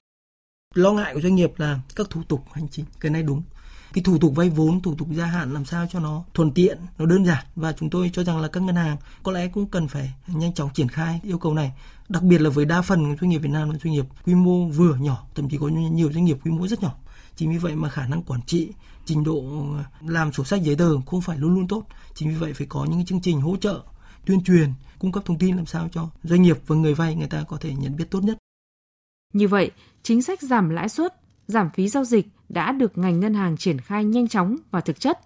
Lo 0.76 0.92
ngại 0.92 1.14
của 1.14 1.22
doanh 1.22 1.36
nghiệp 1.36 1.52
là 1.58 1.80
các 1.96 2.10
thủ 2.10 2.22
tục 2.28 2.42
hành 2.54 2.68
chính, 2.70 2.86
cái 3.00 3.12
này 3.12 3.24
đúng. 3.24 3.44
Cái 3.94 4.04
thủ 4.04 4.18
tục 4.18 4.36
vay 4.36 4.50
vốn, 4.50 4.82
thủ 4.82 4.96
tục 4.96 5.08
gia 5.12 5.26
hạn 5.26 5.54
làm 5.54 5.66
sao 5.66 5.88
cho 5.90 6.00
nó 6.00 6.24
thuận 6.34 6.52
tiện, 6.52 6.78
nó 6.98 7.06
đơn 7.06 7.26
giản 7.26 7.46
và 7.56 7.74
chúng 7.74 7.90
tôi 7.90 8.10
cho 8.14 8.24
rằng 8.24 8.38
là 8.38 8.48
các 8.48 8.64
ngân 8.64 8.76
hàng 8.76 8.98
có 9.24 9.32
lẽ 9.32 9.48
cũng 9.48 9.66
cần 9.66 9.88
phải 9.88 10.14
nhanh 10.28 10.54
chóng 10.54 10.70
triển 10.74 10.88
khai 10.88 11.20
yêu 11.24 11.38
cầu 11.38 11.54
này. 11.54 11.72
Đặc 12.10 12.24
biệt 12.24 12.42
là 12.42 12.50
với 12.50 12.66
đa 12.66 12.82
phần 12.82 13.18
doanh 13.22 13.30
nghiệp 13.30 13.38
Việt 13.38 13.50
Nam 13.50 13.70
là 13.70 13.78
doanh 13.84 13.94
nghiệp 13.94 14.06
quy 14.26 14.36
mô 14.36 14.68
vừa 14.68 14.96
nhỏ, 14.96 15.28
thậm 15.36 15.50
chí 15.50 15.58
có 15.58 15.68
nhiều 15.68 16.12
doanh 16.14 16.26
nghiệp 16.26 16.38
quy 16.44 16.52
mô 16.52 16.68
rất 16.68 16.84
nhỏ. 16.84 16.96
Chính 17.36 17.52
vì 17.52 17.58
vậy 17.58 17.76
mà 17.76 17.90
khả 17.90 18.08
năng 18.08 18.24
quản 18.24 18.42
trị, 18.42 18.70
trình 19.06 19.24
độ 19.24 19.44
ờ, 19.78 19.84
làm 20.08 20.34
sổ 20.34 20.44
sách 20.44 20.64
giấy 20.64 20.76
tờ 20.76 21.02
không 21.06 21.22
phải 21.22 21.38
luôn 21.38 21.56
luôn 21.56 21.68
tốt. 21.68 21.84
Chính 22.16 22.30
vì 22.30 22.36
vậy 22.36 22.54
phải 22.54 22.68
có 22.68 22.86
những 22.86 23.06
chương 23.06 23.22
trình 23.22 23.42
hỗ 23.42 23.58
trợ 23.58 23.82
tuyên 24.26 24.44
truyền, 24.44 24.74
cung 25.00 25.12
cấp 25.12 25.24
thông 25.26 25.38
tin 25.38 25.56
làm 25.56 25.66
sao 25.66 25.90
cho 25.92 26.10
doanh 26.24 26.42
nghiệp 26.42 26.58
và 26.68 26.76
người 26.76 26.94
vay 26.94 27.16
người 27.16 27.28
ta 27.28 27.44
có 27.48 27.58
thể 27.58 27.74
nhận 27.74 27.96
biết 27.96 28.06
tốt 28.12 28.24
nhất. 28.24 28.38
Như 29.34 29.48
vậy, 29.48 29.72
chính 30.04 30.22
sách 30.22 30.42
giảm 30.42 30.70
lãi 30.70 30.90
suất, 30.90 31.22
giảm 31.48 31.70
phí 31.70 31.88
giao 31.88 32.06
dịch 32.06 32.28
đã 32.50 32.72
được 32.72 32.98
ngành 32.98 33.20
ngân 33.20 33.34
hàng 33.34 33.58
triển 33.58 33.80
khai 33.80 34.06
nhanh 34.06 34.28
chóng 34.28 34.58
và 34.72 34.82
thực 34.82 35.00
chất, 35.00 35.20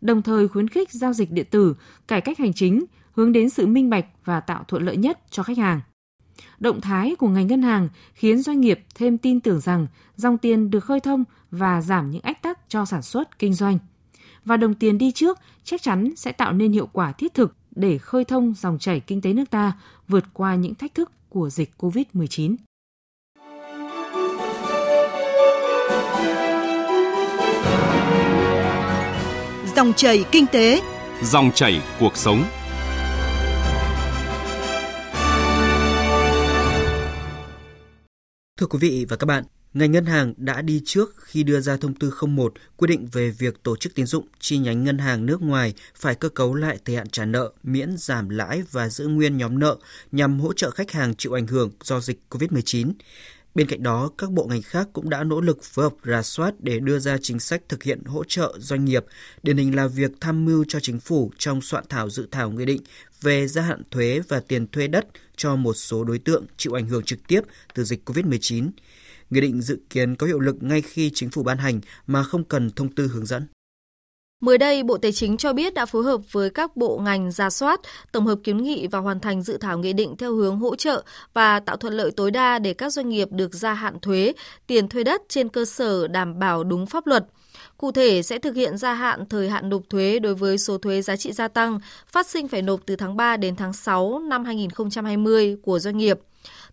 đồng 0.00 0.22
thời 0.22 0.48
khuyến 0.48 0.68
khích 0.68 0.92
giao 0.92 1.12
dịch 1.12 1.30
điện 1.30 1.46
tử, 1.50 1.74
cải 2.08 2.20
cách 2.20 2.38
hành 2.38 2.52
chính, 2.52 2.84
hướng 3.12 3.32
đến 3.32 3.48
sự 3.48 3.66
minh 3.66 3.90
bạch 3.90 4.06
và 4.24 4.40
tạo 4.40 4.64
thuận 4.68 4.82
lợi 4.82 4.96
nhất 4.96 5.18
cho 5.30 5.42
khách 5.42 5.58
hàng. 5.58 5.80
Động 6.58 6.80
thái 6.80 7.16
của 7.16 7.28
ngành 7.28 7.46
ngân 7.46 7.62
hàng 7.62 7.88
khiến 8.14 8.42
doanh 8.42 8.60
nghiệp 8.60 8.80
thêm 8.94 9.18
tin 9.18 9.40
tưởng 9.40 9.60
rằng 9.60 9.86
dòng 10.16 10.38
tiền 10.38 10.70
được 10.70 10.84
khơi 10.84 11.00
thông 11.00 11.24
và 11.50 11.80
giảm 11.80 12.10
những 12.10 12.22
ách 12.22 12.42
tắc 12.42 12.58
cho 12.68 12.84
sản 12.84 13.02
xuất 13.02 13.38
kinh 13.38 13.54
doanh. 13.54 13.78
Và 14.44 14.56
đồng 14.56 14.74
tiền 14.74 14.98
đi 14.98 15.12
trước 15.12 15.38
chắc 15.64 15.82
chắn 15.82 16.16
sẽ 16.16 16.32
tạo 16.32 16.52
nên 16.52 16.72
hiệu 16.72 16.88
quả 16.92 17.12
thiết 17.12 17.34
thực 17.34 17.54
để 17.70 17.98
khơi 17.98 18.24
thông 18.24 18.54
dòng 18.56 18.78
chảy 18.78 19.00
kinh 19.00 19.20
tế 19.20 19.32
nước 19.32 19.50
ta 19.50 19.72
vượt 20.08 20.24
qua 20.32 20.54
những 20.54 20.74
thách 20.74 20.94
thức 20.94 21.12
của 21.28 21.50
dịch 21.50 21.70
COVID-19. 21.78 22.56
Dòng 29.78 29.92
chảy 29.92 30.24
kinh 30.32 30.46
tế, 30.46 30.82
dòng 31.22 31.50
chảy 31.54 31.82
cuộc 32.00 32.16
sống. 32.16 32.44
Thưa 38.56 38.66
quý 38.66 38.78
vị 38.80 39.06
và 39.08 39.16
các 39.16 39.26
bạn, 39.26 39.44
Ngành 39.74 39.92
ngân 39.92 40.06
hàng 40.06 40.34
đã 40.36 40.62
đi 40.62 40.82
trước 40.84 41.14
khi 41.18 41.42
đưa 41.42 41.60
ra 41.60 41.76
thông 41.76 41.94
tư 41.94 42.14
01 42.26 42.54
quy 42.76 42.86
định 42.86 43.08
về 43.12 43.30
việc 43.30 43.62
tổ 43.62 43.76
chức 43.76 43.94
tín 43.94 44.06
dụng 44.06 44.26
chi 44.40 44.58
nhánh 44.58 44.84
ngân 44.84 44.98
hàng 44.98 45.26
nước 45.26 45.42
ngoài 45.42 45.74
phải 45.94 46.14
cơ 46.14 46.28
cấu 46.28 46.54
lại 46.54 46.78
thời 46.84 46.96
hạn 46.96 47.08
trả 47.08 47.24
nợ, 47.24 47.52
miễn 47.62 47.96
giảm 47.96 48.28
lãi 48.28 48.62
và 48.70 48.88
giữ 48.88 49.06
nguyên 49.06 49.36
nhóm 49.36 49.58
nợ 49.58 49.76
nhằm 50.12 50.40
hỗ 50.40 50.52
trợ 50.52 50.70
khách 50.70 50.90
hàng 50.90 51.14
chịu 51.14 51.32
ảnh 51.32 51.46
hưởng 51.46 51.70
do 51.82 52.00
dịch 52.00 52.20
COVID-19. 52.30 52.92
Bên 53.58 53.66
cạnh 53.66 53.82
đó, 53.82 54.10
các 54.18 54.30
bộ 54.30 54.46
ngành 54.46 54.62
khác 54.62 54.88
cũng 54.92 55.10
đã 55.10 55.24
nỗ 55.24 55.40
lực 55.40 55.62
phối 55.62 55.82
hợp 55.82 55.94
rà 56.04 56.22
soát 56.22 56.54
để 56.58 56.80
đưa 56.80 56.98
ra 56.98 57.18
chính 57.22 57.38
sách 57.38 57.62
thực 57.68 57.82
hiện 57.82 58.04
hỗ 58.04 58.24
trợ 58.24 58.54
doanh 58.58 58.84
nghiệp, 58.84 59.04
điển 59.42 59.56
hình 59.56 59.76
là 59.76 59.86
việc 59.86 60.10
tham 60.20 60.44
mưu 60.44 60.64
cho 60.68 60.80
chính 60.80 61.00
phủ 61.00 61.30
trong 61.38 61.60
soạn 61.60 61.84
thảo 61.88 62.10
dự 62.10 62.28
thảo 62.30 62.50
nghị 62.50 62.64
định 62.64 62.80
về 63.20 63.46
gia 63.48 63.62
hạn 63.62 63.82
thuế 63.90 64.20
và 64.28 64.40
tiền 64.40 64.66
thuê 64.66 64.86
đất 64.86 65.06
cho 65.36 65.56
một 65.56 65.74
số 65.74 66.04
đối 66.04 66.18
tượng 66.18 66.46
chịu 66.56 66.78
ảnh 66.78 66.86
hưởng 66.86 67.04
trực 67.04 67.18
tiếp 67.28 67.40
từ 67.74 67.84
dịch 67.84 68.10
COVID-19. 68.10 68.70
Nghị 69.30 69.40
định 69.40 69.62
dự 69.62 69.78
kiến 69.90 70.16
có 70.16 70.26
hiệu 70.26 70.40
lực 70.40 70.62
ngay 70.62 70.82
khi 70.82 71.10
chính 71.14 71.30
phủ 71.30 71.42
ban 71.42 71.58
hành 71.58 71.80
mà 72.06 72.22
không 72.22 72.44
cần 72.44 72.70
thông 72.70 72.94
tư 72.94 73.06
hướng 73.06 73.26
dẫn. 73.26 73.46
Mới 74.40 74.58
đây, 74.58 74.82
Bộ 74.82 74.98
Tài 74.98 75.12
chính 75.12 75.36
cho 75.36 75.52
biết 75.52 75.74
đã 75.74 75.86
phối 75.86 76.04
hợp 76.04 76.20
với 76.32 76.50
các 76.50 76.76
bộ 76.76 76.98
ngành 76.98 77.30
ra 77.30 77.50
soát, 77.50 77.80
tổng 78.12 78.26
hợp 78.26 78.38
kiến 78.44 78.62
nghị 78.62 78.86
và 78.86 78.98
hoàn 78.98 79.20
thành 79.20 79.42
dự 79.42 79.56
thảo 79.56 79.78
nghị 79.78 79.92
định 79.92 80.16
theo 80.16 80.34
hướng 80.34 80.58
hỗ 80.58 80.76
trợ 80.76 81.02
và 81.34 81.60
tạo 81.60 81.76
thuận 81.76 81.94
lợi 81.94 82.10
tối 82.10 82.30
đa 82.30 82.58
để 82.58 82.74
các 82.74 82.92
doanh 82.92 83.08
nghiệp 83.08 83.28
được 83.30 83.54
gia 83.54 83.74
hạn 83.74 84.00
thuế, 84.00 84.32
tiền 84.66 84.88
thuê 84.88 85.04
đất 85.04 85.22
trên 85.28 85.48
cơ 85.48 85.64
sở 85.64 86.08
đảm 86.08 86.38
bảo 86.38 86.64
đúng 86.64 86.86
pháp 86.86 87.06
luật. 87.06 87.26
Cụ 87.76 87.92
thể 87.92 88.22
sẽ 88.22 88.38
thực 88.38 88.56
hiện 88.56 88.78
gia 88.78 88.94
hạn 88.94 89.26
thời 89.28 89.50
hạn 89.50 89.68
nộp 89.68 89.82
thuế 89.90 90.18
đối 90.18 90.34
với 90.34 90.58
số 90.58 90.78
thuế 90.78 91.02
giá 91.02 91.16
trị 91.16 91.32
gia 91.32 91.48
tăng 91.48 91.80
phát 92.06 92.26
sinh 92.26 92.48
phải 92.48 92.62
nộp 92.62 92.80
từ 92.86 92.96
tháng 92.96 93.16
3 93.16 93.36
đến 93.36 93.56
tháng 93.56 93.72
6 93.72 94.18
năm 94.18 94.44
2020 94.44 95.56
của 95.62 95.78
doanh 95.78 95.96
nghiệp 95.96 96.18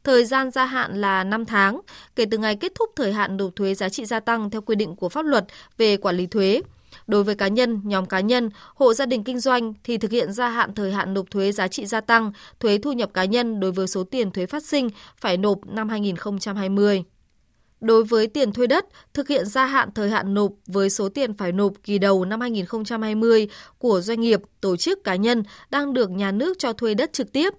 Thời 0.04 0.26
gian 0.26 0.52
gia 0.52 0.66
hạn 0.66 1.02
là 1.02 1.24
5 1.24 1.46
tháng, 1.46 1.82
kể 2.16 2.26
từ 2.32 2.38
ngày 2.38 2.56
kết 2.56 2.72
thúc 2.76 2.90
thời 2.96 3.14
hạn 3.14 3.38
nộp 3.38 3.56
thuế 3.56 3.74
giá 3.74 3.90
trị 3.90 4.06
gia 4.06 4.20
tăng 4.20 4.50
theo 4.50 4.62
quy 4.62 4.76
định 4.76 4.96
của 4.96 5.10
pháp 5.10 5.26
luật 5.26 5.46
về 5.78 5.98
quản 5.98 6.18
lý 6.18 6.28
thuế. 6.28 6.62
Đối 7.08 7.24
với 7.24 7.36
cá 7.36 7.48
nhân, 7.48 7.82
nhóm 7.84 8.06
cá 8.06 8.20
nhân, 8.20 8.50
hộ 8.76 8.94
gia 8.94 9.06
đình 9.06 9.24
kinh 9.24 9.40
doanh 9.40 9.74
thì 9.84 9.98
thực 9.98 10.12
hiện 10.12 10.34
gia 10.34 10.50
hạn 10.50 10.74
thời 10.74 10.92
hạn 10.92 11.14
nộp 11.14 11.32
thuế 11.32 11.52
giá 11.52 11.68
trị 11.68 11.86
gia 11.86 12.02
tăng, 12.02 12.32
thuế 12.60 12.78
thu 12.78 12.92
nhập 12.92 13.10
cá 13.14 13.26
nhân 13.26 13.60
đối 13.60 13.72
với 13.72 13.88
số 13.88 14.04
tiền 14.04 14.32
thuế 14.32 14.46
phát 14.46 14.64
sinh 14.64 14.90
phải 15.18 15.38
nộp 15.38 15.66
năm 15.66 15.90
2020. 15.90 17.04
Đối 17.82 18.04
với 18.04 18.28
tiền 18.28 18.52
thuê 18.52 18.68
đất, 18.68 18.86
thực 19.14 19.28
hiện 19.28 19.46
gia 19.46 19.66
hạn 19.66 19.90
thời 19.96 20.10
hạn 20.10 20.34
nộp 20.34 20.52
với 20.68 20.90
số 20.90 21.10
tiền 21.10 21.34
phải 21.34 21.52
nộp 21.52 21.74
kỳ 21.84 21.98
đầu 21.98 22.26
năm 22.26 22.42
2020 22.42 23.48
của 23.78 24.02
doanh 24.02 24.22
nghiệp, 24.22 24.42
tổ 24.62 24.78
chức 24.78 25.04
cá 25.04 25.16
nhân 25.16 25.44
đang 25.70 25.94
được 25.94 26.12
nhà 26.12 26.32
nước 26.32 26.60
cho 26.60 26.74
thuê 26.74 26.94
đất 26.94 27.14
trực 27.14 27.32
tiếp. 27.32 27.54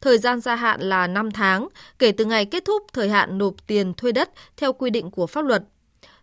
Thời 0.00 0.18
gian 0.18 0.40
gia 0.40 0.56
hạn 0.56 0.80
là 0.80 1.06
5 1.06 1.30
tháng, 1.30 1.68
kể 1.98 2.12
từ 2.12 2.24
ngày 2.24 2.44
kết 2.44 2.64
thúc 2.64 2.82
thời 2.92 3.08
hạn 3.08 3.38
nộp 3.38 3.54
tiền 3.66 3.94
thuê 3.94 4.12
đất 4.12 4.30
theo 4.56 4.72
quy 4.72 4.90
định 4.90 5.10
của 5.10 5.26
pháp 5.26 5.44
luật. 5.44 5.62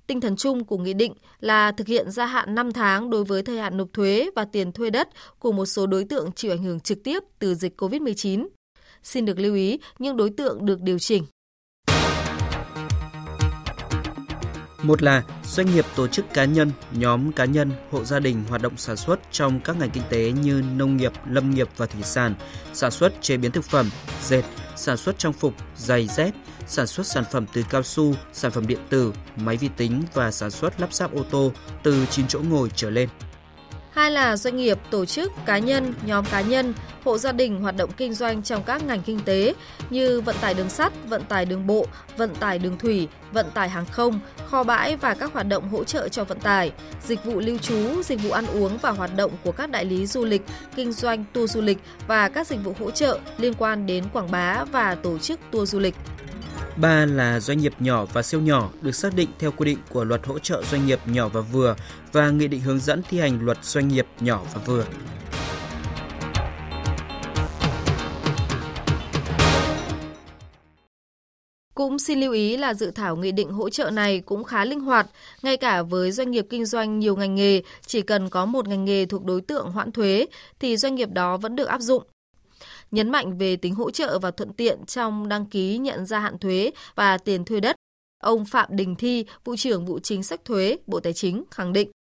Tinh 0.08 0.22
thần 0.22 0.36
chung 0.36 0.66
của 0.66 0.78
nghị 0.78 0.94
định 0.94 1.14
là 1.40 1.72
thực 1.72 1.88
hiện 1.88 2.12
gia 2.12 2.26
hạn 2.26 2.56
5 2.56 2.72
tháng 2.72 3.10
đối 3.10 3.24
với 3.24 3.44
thời 3.44 3.58
hạn 3.58 3.78
nộp 3.78 3.88
thuế 3.94 4.30
và 4.36 4.46
tiền 4.46 4.72
thuê 4.72 4.90
đất 4.90 5.10
của 5.40 5.52
một 5.52 5.66
số 5.66 5.88
đối 5.88 6.04
tượng 6.04 6.32
chịu 6.32 6.52
ảnh 6.52 6.64
hưởng 6.64 6.80
trực 6.80 7.04
tiếp 7.04 7.24
từ 7.40 7.56
dịch 7.56 7.82
COVID-19. 7.82 8.48
Xin 9.04 9.26
được 9.26 9.40
lưu 9.40 9.56
ý 9.56 9.80
những 10.00 10.18
đối 10.18 10.30
tượng 10.30 10.66
được 10.66 10.82
điều 10.82 11.00
chỉnh. 11.00 11.24
Một 14.84 15.04
là 15.04 15.24
doanh 15.44 15.76
nghiệp 15.76 15.86
tổ 15.96 16.08
chức 16.08 16.26
cá 16.34 16.46
nhân, 16.46 16.72
nhóm 16.92 17.32
cá 17.32 17.46
nhân, 17.46 17.72
hộ 17.92 18.04
gia 18.04 18.20
đình 18.20 18.44
hoạt 18.50 18.62
động 18.62 18.78
sản 18.78 18.98
xuất 18.98 19.20
trong 19.32 19.60
các 19.60 19.78
ngành 19.80 19.90
kinh 19.90 20.04
tế 20.10 20.32
như 20.32 20.64
nông 20.76 20.98
nghiệp, 20.98 21.12
lâm 21.30 21.50
nghiệp 21.50 21.68
và 21.78 21.86
thủy 21.86 22.04
sản, 22.04 22.36
sản 22.74 22.92
xuất 22.92 23.22
chế 23.22 23.38
biến 23.38 23.52
thực 23.52 23.64
phẩm, 23.64 23.90
dệt, 24.24 24.44
sản 24.76 24.98
xuất 24.98 25.18
trang 25.18 25.34
phục, 25.34 25.54
giày 25.78 26.08
dép, 26.08 26.34
sản 26.68 26.88
xuất 26.88 27.08
sản 27.08 27.24
phẩm 27.32 27.46
từ 27.54 27.64
cao 27.70 27.84
su, 27.84 28.14
sản 28.34 28.52
phẩm 28.52 28.68
điện 28.68 28.80
tử, 28.90 29.14
máy 29.36 29.58
vi 29.58 29.70
tính 29.78 30.04
và 30.14 30.32
sản 30.32 30.52
xuất 30.52 30.82
lắp 30.82 30.94
ráp 30.94 31.16
ô 31.16 31.24
tô 31.32 31.52
từ 31.84 32.06
9 32.06 32.28
chỗ 32.28 32.40
ngồi 32.50 32.70
trở 32.76 32.90
lên. 32.90 33.10
Hai 33.92 34.12
là 34.12 34.38
doanh 34.38 34.58
nghiệp, 34.58 34.80
tổ 34.92 35.06
chức, 35.06 35.32
cá 35.46 35.58
nhân, 35.58 35.94
nhóm 36.06 36.26
cá 36.26 36.42
nhân, 36.42 36.74
hộ 37.04 37.18
gia 37.18 37.32
đình 37.32 37.62
hoạt 37.62 37.76
động 37.78 37.92
kinh 37.98 38.14
doanh 38.14 38.44
trong 38.44 38.64
các 38.64 38.86
ngành 38.86 39.02
kinh 39.02 39.20
tế 39.20 39.54
như 39.90 40.22
vận 40.22 40.36
tải 40.42 40.54
đường 40.54 40.70
sắt, 40.70 40.94
vận 41.08 41.24
tải 41.24 41.46
đường 41.46 41.68
bộ, 41.68 41.86
vận 42.18 42.36
tải 42.36 42.60
đường 42.60 42.78
thủy, 42.78 43.08
vận 43.32 43.52
tải 43.54 43.70
hàng 43.70 43.86
không, 43.86 44.20
kho 44.46 44.64
bãi 44.64 44.96
và 44.96 45.14
các 45.14 45.34
hoạt 45.34 45.48
động 45.48 45.70
hỗ 45.70 45.84
trợ 45.84 46.10
cho 46.10 46.24
vận 46.24 46.40
tải, 46.40 46.72
dịch 47.08 47.26
vụ 47.26 47.40
lưu 47.40 47.58
trú, 47.58 48.04
dịch 48.04 48.22
vụ 48.22 48.32
ăn 48.32 48.48
uống 48.48 48.78
và 48.78 48.92
hoạt 48.92 49.16
động 49.16 49.32
của 49.44 49.52
các 49.52 49.70
đại 49.72 49.86
lý 49.86 50.06
du 50.06 50.26
lịch, 50.26 50.42
kinh 50.76 50.92
doanh 50.92 51.26
tour 51.34 51.52
du 51.52 51.62
lịch 51.62 51.78
và 52.08 52.30
các 52.30 52.48
dịch 52.48 52.64
vụ 52.64 52.74
hỗ 52.80 52.92
trợ 52.92 53.20
liên 53.38 53.54
quan 53.54 53.86
đến 53.86 54.04
quảng 54.14 54.32
bá 54.32 54.64
và 54.72 54.96
tổ 54.96 55.18
chức 55.18 55.40
tour 55.52 55.72
du 55.72 55.80
lịch. 55.80 55.96
Ba 56.78 57.06
là 57.06 57.40
doanh 57.40 57.58
nghiệp 57.58 57.74
nhỏ 57.80 58.06
và 58.14 58.22
siêu 58.22 58.42
nhỏ 58.42 58.70
được 58.82 58.92
xác 58.92 59.16
định 59.16 59.30
theo 59.40 59.52
quy 59.52 59.66
định 59.66 59.78
của 59.90 60.04
Luật 60.04 60.26
hỗ 60.26 60.40
trợ 60.40 60.64
doanh 60.72 60.86
nghiệp 60.86 61.00
nhỏ 61.06 61.28
và 61.28 61.42
vừa 61.42 61.76
và 62.12 62.30
Nghị 62.30 62.48
định 62.48 62.62
hướng 62.62 62.80
dẫn 62.80 63.02
thi 63.10 63.20
hành 63.20 63.40
Luật 63.42 63.58
doanh 63.64 63.88
nghiệp 63.88 64.08
nhỏ 64.20 64.44
và 64.54 64.62
vừa. 64.66 64.86
Cũng 71.76 72.00
xin 72.00 72.20
lưu 72.20 72.34
ý 72.34 72.58
là 72.58 72.74
dự 72.74 72.92
thảo 72.92 73.16
nghị 73.16 73.32
định 73.32 73.52
hỗ 73.52 73.70
trợ 73.70 73.90
này 73.90 74.20
cũng 74.20 74.44
khá 74.44 74.66
linh 74.66 74.80
hoạt, 74.80 75.08
ngay 75.42 75.58
cả 75.58 75.82
với 75.82 76.12
doanh 76.12 76.32
nghiệp 76.32 76.48
kinh 76.50 76.66
doanh 76.66 77.00
nhiều 77.00 77.16
ngành 77.16 77.36
nghề, 77.36 77.62
chỉ 77.86 78.02
cần 78.02 78.30
có 78.30 78.46
một 78.46 78.68
ngành 78.68 78.86
nghề 78.86 79.06
thuộc 79.06 79.26
đối 79.26 79.42
tượng 79.42 79.72
hoãn 79.72 79.92
thuế 79.92 80.26
thì 80.60 80.78
doanh 80.78 80.96
nghiệp 80.96 81.10
đó 81.12 81.38
vẫn 81.38 81.56
được 81.56 81.68
áp 81.68 81.82
dụng 81.82 82.04
nhấn 82.92 83.10
mạnh 83.10 83.38
về 83.38 83.56
tính 83.56 83.76
hỗ 83.76 83.92
trợ 83.92 84.20
và 84.20 84.32
thuận 84.32 84.54
tiện 84.54 84.86
trong 84.86 85.30
đăng 85.30 85.46
ký 85.46 85.78
nhận 85.78 86.06
gia 86.06 86.20
hạn 86.20 86.40
thuế 86.40 86.72
và 86.96 87.18
tiền 87.18 87.46
thuê 87.46 87.60
đất. 87.60 87.76
Ông 88.24 88.46
Phạm 88.46 88.70
Đình 88.72 88.96
Thi, 88.96 89.26
vụ 89.44 89.56
trưởng 89.56 89.86
vụ 89.86 90.00
chính 90.00 90.24
sách 90.24 90.46
thuế, 90.46 90.78
Bộ 90.88 91.00
Tài 91.00 91.14
chính 91.14 91.44
khẳng 91.52 91.74
định. 91.74 91.92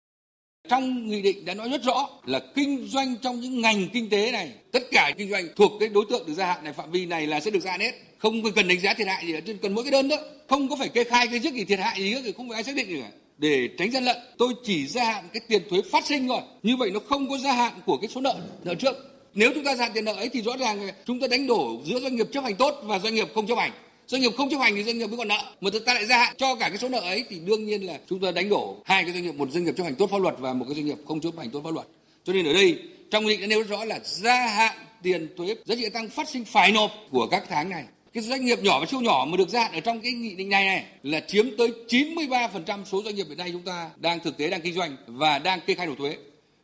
Trong 0.69 1.09
nghị 1.09 1.23
định 1.23 1.45
đã 1.45 1.55
nói 1.55 1.69
rất 1.69 1.83
rõ 1.83 2.09
là 2.25 2.41
kinh 2.55 2.87
doanh 2.89 3.17
trong 3.23 3.41
những 3.41 3.61
ngành 3.61 3.89
kinh 3.93 4.11
tế 4.11 4.33
này 4.33 4.55
tất 4.73 4.83
cả 4.91 5.13
kinh 5.19 5.31
doanh 5.31 5.49
thuộc 5.57 5.73
cái 5.81 5.89
đối 5.89 6.05
tượng 6.11 6.27
được 6.27 6.35
gia 6.35 6.47
hạn 6.47 6.65
này 6.65 6.73
phạm 6.73 6.91
vi 6.91 7.07
này 7.07 7.27
là 7.27 7.41
sẽ 7.41 7.51
được 7.51 7.61
gia 7.61 7.71
hạn 7.71 7.81
hết. 7.81 7.93
Không 8.19 8.53
cần 8.53 8.69
đánh 8.69 8.81
giá 8.81 8.95
thiệt 8.95 9.07
hại 9.07 9.27
gì 9.27 9.33
hết 9.33 9.41
cần 9.63 9.75
mỗi 9.75 9.85
cái 9.85 9.91
đơn 9.91 10.09
đó. 10.09 10.17
Không 10.49 10.69
có 10.69 10.77
phải 10.77 10.89
kê 10.89 11.05
khai 11.05 11.27
cái 11.27 11.41
trước 11.43 11.55
gì 11.55 11.65
thiệt 11.65 11.79
hại 11.79 12.01
gì 12.01 12.15
nữa 12.15 12.21
thì 12.25 12.33
không 12.33 12.49
phải 12.49 12.55
ai 12.55 12.65
xác 12.65 12.77
định 12.77 12.89
được. 12.89 13.01
Cả 13.01 13.11
để 13.39 13.69
tránh 13.79 13.91
gian 13.91 14.05
lận 14.05 14.17
tôi 14.39 14.55
chỉ 14.65 14.87
gia 14.87 15.05
hạn 15.05 15.25
cái 15.33 15.41
tiền 15.49 15.63
thuế 15.71 15.83
phát 15.93 16.07
sinh 16.07 16.29
rồi 16.29 16.41
như 16.63 16.77
vậy 16.77 16.91
nó 16.91 17.01
không 17.09 17.29
có 17.29 17.39
gia 17.39 17.53
hạn 17.53 17.73
của 17.87 17.97
cái 17.97 18.09
số 18.09 18.21
nợ 18.21 18.37
nợ 18.65 18.75
trước 18.75 19.14
nếu 19.35 19.51
chúng 19.55 19.65
ta 19.65 19.77
giảm 19.77 19.93
tiền 19.95 20.05
nợ 20.05 20.13
ấy 20.13 20.29
thì 20.29 20.43
rõ 20.43 20.57
ràng 20.57 20.89
chúng 21.07 21.21
ta 21.21 21.27
đánh 21.27 21.47
đổ 21.47 21.81
giữa 21.85 22.01
doanh 22.01 22.17
nghiệp 22.17 22.27
chấp 22.33 22.45
hành 22.45 22.57
tốt 22.57 22.75
và 22.83 22.99
doanh 22.99 23.15
nghiệp 23.15 23.29
không 23.35 23.47
chấp 23.47 23.59
hành. 23.59 23.73
Doanh 24.07 24.23
nghiệp 24.23 24.33
không 24.37 24.51
chấp 24.51 24.59
hành 24.59 24.77
thì 24.77 24.85
doanh 24.85 24.99
nghiệp 24.99 25.07
mới 25.07 25.17
còn 25.17 25.29
nợ. 25.29 25.53
Mà 25.61 25.71
chúng 25.73 25.85
ta 25.85 25.95
lại 25.95 26.07
gia 26.07 26.19
hạn 26.19 26.35
cho 26.39 26.55
cả 26.55 26.69
cái 26.69 26.79
số 26.79 26.89
nợ 26.89 27.01
ấy 27.01 27.25
thì 27.29 27.39
đương 27.39 27.65
nhiên 27.65 27.87
là 27.87 27.99
chúng 28.09 28.21
ta 28.21 28.31
đánh 28.31 28.49
đổ 28.49 28.77
hai 28.85 29.03
cái 29.03 29.13
doanh 29.13 29.23
nghiệp, 29.23 29.35
một 29.35 29.51
doanh 29.51 29.65
nghiệp 29.65 29.75
chấp 29.77 29.85
hành 29.85 29.95
tốt 29.95 30.11
pháp 30.11 30.19
luật 30.19 30.35
và 30.39 30.53
một 30.53 30.65
cái 30.69 30.75
doanh 30.75 30.87
nghiệp 30.87 30.99
không 31.09 31.21
chấp 31.21 31.31
hành 31.39 31.51
tốt 31.51 31.61
pháp 31.65 31.75
luật. 31.75 31.87
Cho 32.25 32.33
nên 32.33 32.47
ở 32.47 32.53
đây, 32.53 32.79
trong 33.11 33.27
nghị 33.27 33.31
định 33.37 33.41
đã 33.41 33.47
nêu 33.47 33.63
rõ 33.63 33.85
là 33.85 34.01
gia 34.05 34.47
hạn 34.47 34.77
tiền 35.03 35.29
thuế, 35.37 35.55
giá 35.65 35.75
trị 35.75 35.89
tăng 35.89 36.09
phát 36.09 36.29
sinh 36.29 36.45
phải 36.45 36.73
nộp 36.73 36.91
của 37.11 37.27
các 37.27 37.45
tháng 37.49 37.71
này. 37.71 37.85
Cái 38.15 38.23
doanh 38.23 38.45
nghiệp 38.45 38.59
nhỏ 38.63 38.81
và 38.81 38.87
siêu 38.87 39.01
nhỏ 39.01 39.27
mà 39.29 39.37
được 39.37 39.49
gia 39.49 39.61
hạn 39.61 39.73
ở 39.73 39.81
trong 39.81 40.01
cái 40.01 40.13
nghị 40.13 40.35
định 40.35 40.49
này 40.49 40.65
này 40.65 40.85
là 41.03 41.21
chiếm 41.21 41.57
tới 41.59 41.69
93% 41.89 42.85
số 42.85 43.03
doanh 43.03 43.15
nghiệp 43.15 43.27
hiện 43.29 43.39
nay 43.39 43.49
chúng 43.53 43.63
ta 43.63 43.91
đang 43.97 44.21
thực 44.21 44.37
tế, 44.37 44.51
đang 44.51 44.61
kinh 44.61 44.75
doanh 44.75 44.97
và 45.07 45.39
đang 45.39 45.61
kê 45.67 45.75
khai 45.75 45.87
nộp 45.87 45.99
thuế 45.99 46.17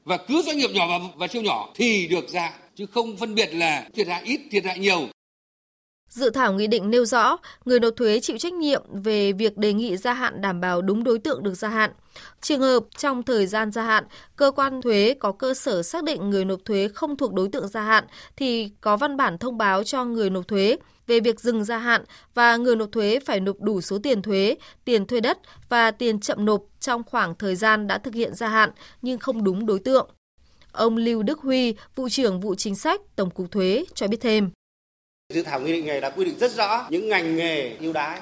và 0.04 0.16
cứ 0.16 0.42
doanh 0.42 0.58
nghiệp 0.58 0.70
nhỏ 0.72 0.86
và, 0.88 0.98
và 1.16 1.28
siêu 1.28 1.42
nhỏ 1.42 1.68
thì 1.74 2.06
được 2.06 2.28
gia 2.28 2.52
chứ 2.74 2.86
không 2.86 3.16
phân 3.16 3.34
biệt 3.34 3.54
là 3.54 3.84
thiệt 3.94 4.06
hại 4.08 4.22
ít 4.24 4.40
thiệt 4.50 4.64
hại 4.64 4.78
nhiều 4.78 5.08
Dự 6.10 6.30
thảo 6.30 6.52
nghị 6.52 6.66
định 6.66 6.90
nêu 6.90 7.04
rõ, 7.04 7.36
người 7.64 7.80
nộp 7.80 7.96
thuế 7.96 8.20
chịu 8.20 8.38
trách 8.38 8.52
nhiệm 8.52 8.82
về 8.92 9.32
việc 9.32 9.56
đề 9.56 9.72
nghị 9.72 9.96
gia 9.96 10.12
hạn 10.12 10.40
đảm 10.40 10.60
bảo 10.60 10.82
đúng 10.82 11.04
đối 11.04 11.18
tượng 11.18 11.42
được 11.42 11.54
gia 11.54 11.68
hạn. 11.68 11.90
Trường 12.40 12.60
hợp 12.60 12.84
trong 12.96 13.22
thời 13.22 13.46
gian 13.46 13.70
gia 13.70 13.82
hạn, 13.82 14.04
cơ 14.36 14.50
quan 14.50 14.82
thuế 14.82 15.14
có 15.20 15.32
cơ 15.32 15.54
sở 15.54 15.82
xác 15.82 16.04
định 16.04 16.30
người 16.30 16.44
nộp 16.44 16.60
thuế 16.64 16.88
không 16.94 17.16
thuộc 17.16 17.32
đối 17.32 17.48
tượng 17.48 17.68
gia 17.68 17.82
hạn 17.82 18.04
thì 18.36 18.70
có 18.80 18.96
văn 18.96 19.16
bản 19.16 19.38
thông 19.38 19.58
báo 19.58 19.84
cho 19.84 20.04
người 20.04 20.30
nộp 20.30 20.48
thuế 20.48 20.76
về 21.10 21.20
việc 21.20 21.40
dừng 21.40 21.64
gia 21.64 21.78
hạn 21.78 22.04
và 22.34 22.56
người 22.56 22.76
nộp 22.76 22.92
thuế 22.92 23.18
phải 23.26 23.40
nộp 23.40 23.60
đủ 23.60 23.80
số 23.80 23.98
tiền 24.02 24.22
thuế, 24.22 24.56
tiền 24.84 25.06
thuê 25.06 25.20
đất 25.20 25.38
và 25.68 25.90
tiền 25.90 26.20
chậm 26.20 26.44
nộp 26.44 26.62
trong 26.80 27.02
khoảng 27.04 27.34
thời 27.34 27.56
gian 27.56 27.86
đã 27.86 27.98
thực 27.98 28.14
hiện 28.14 28.34
gia 28.34 28.48
hạn 28.48 28.70
nhưng 29.02 29.18
không 29.18 29.44
đúng 29.44 29.66
đối 29.66 29.78
tượng. 29.78 30.10
Ông 30.72 30.96
Lưu 30.96 31.22
Đức 31.22 31.38
Huy, 31.38 31.74
vụ 31.94 32.08
trưởng 32.08 32.40
vụ 32.40 32.54
chính 32.54 32.74
sách 32.74 33.00
Tổng 33.16 33.30
cục 33.30 33.50
Thuế 33.50 33.84
cho 33.94 34.08
biết 34.08 34.20
thêm. 34.20 34.50
Dự 35.34 35.42
thảo 35.42 35.60
nghị 35.60 35.72
định 35.72 35.86
này 35.86 36.00
đã 36.00 36.10
quy 36.10 36.24
định 36.24 36.38
rất 36.38 36.50
rõ 36.50 36.86
những 36.90 37.08
ngành 37.08 37.36
nghề 37.36 37.76
ưu 37.80 37.92
đãi 37.92 38.20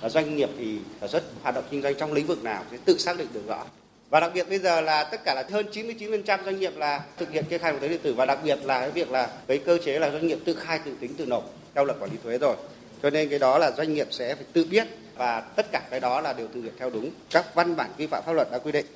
và 0.00 0.08
doanh 0.08 0.36
nghiệp 0.36 0.50
thì 0.58 0.78
sản 1.00 1.08
xuất 1.08 1.24
hoạt 1.42 1.54
động 1.54 1.64
kinh 1.70 1.82
doanh 1.82 1.94
trong 1.94 2.12
lĩnh 2.12 2.26
vực 2.26 2.44
nào 2.44 2.64
sẽ 2.70 2.76
tự 2.84 2.98
xác 2.98 3.18
định 3.18 3.28
được 3.32 3.42
rõ. 3.46 3.64
Và 4.10 4.20
đặc 4.20 4.30
biệt 4.34 4.48
bây 4.48 4.58
giờ 4.58 4.80
là 4.80 5.04
tất 5.04 5.24
cả 5.24 5.34
là 5.34 5.44
hơn 5.50 5.66
99% 5.72 6.44
doanh 6.44 6.60
nghiệp 6.60 6.72
là 6.76 7.00
thực 7.16 7.30
hiện 7.30 7.44
kê 7.44 7.58
khai 7.58 7.72
nộp 7.72 7.80
thuế 7.80 7.88
điện 7.88 8.00
tử 8.02 8.14
và 8.14 8.26
đặc 8.26 8.38
biệt 8.44 8.58
là 8.64 8.80
cái 8.80 8.90
việc 8.90 9.10
là 9.10 9.30
cái 9.46 9.58
cơ 9.58 9.78
chế 9.84 9.98
là 9.98 10.10
doanh 10.10 10.26
nghiệp 10.26 10.38
tự 10.44 10.54
khai 10.54 10.80
tự 10.84 10.94
tính 11.00 11.14
tự 11.14 11.26
nộp 11.26 11.54
theo 11.74 11.84
luật 11.84 11.98
quản 12.00 12.10
lý 12.10 12.16
thuế 12.24 12.38
rồi. 12.38 12.56
Cho 13.02 13.10
nên 13.10 13.28
cái 13.28 13.38
đó 13.38 13.58
là 13.58 13.70
doanh 13.70 13.94
nghiệp 13.94 14.08
sẽ 14.10 14.34
phải 14.34 14.44
tự 14.52 14.64
biết 14.64 14.86
và 15.16 15.40
tất 15.40 15.66
cả 15.72 15.82
cái 15.90 16.00
đó 16.00 16.20
là 16.20 16.32
đều 16.32 16.48
thực 16.54 16.62
hiện 16.62 16.72
theo 16.78 16.90
đúng 16.90 17.10
các 17.30 17.54
văn 17.54 17.76
bản 17.76 17.90
quy 17.98 18.06
phạm 18.06 18.22
pháp 18.26 18.32
luật 18.32 18.50
đã 18.52 18.58
quy 18.58 18.72
định. 18.72 18.86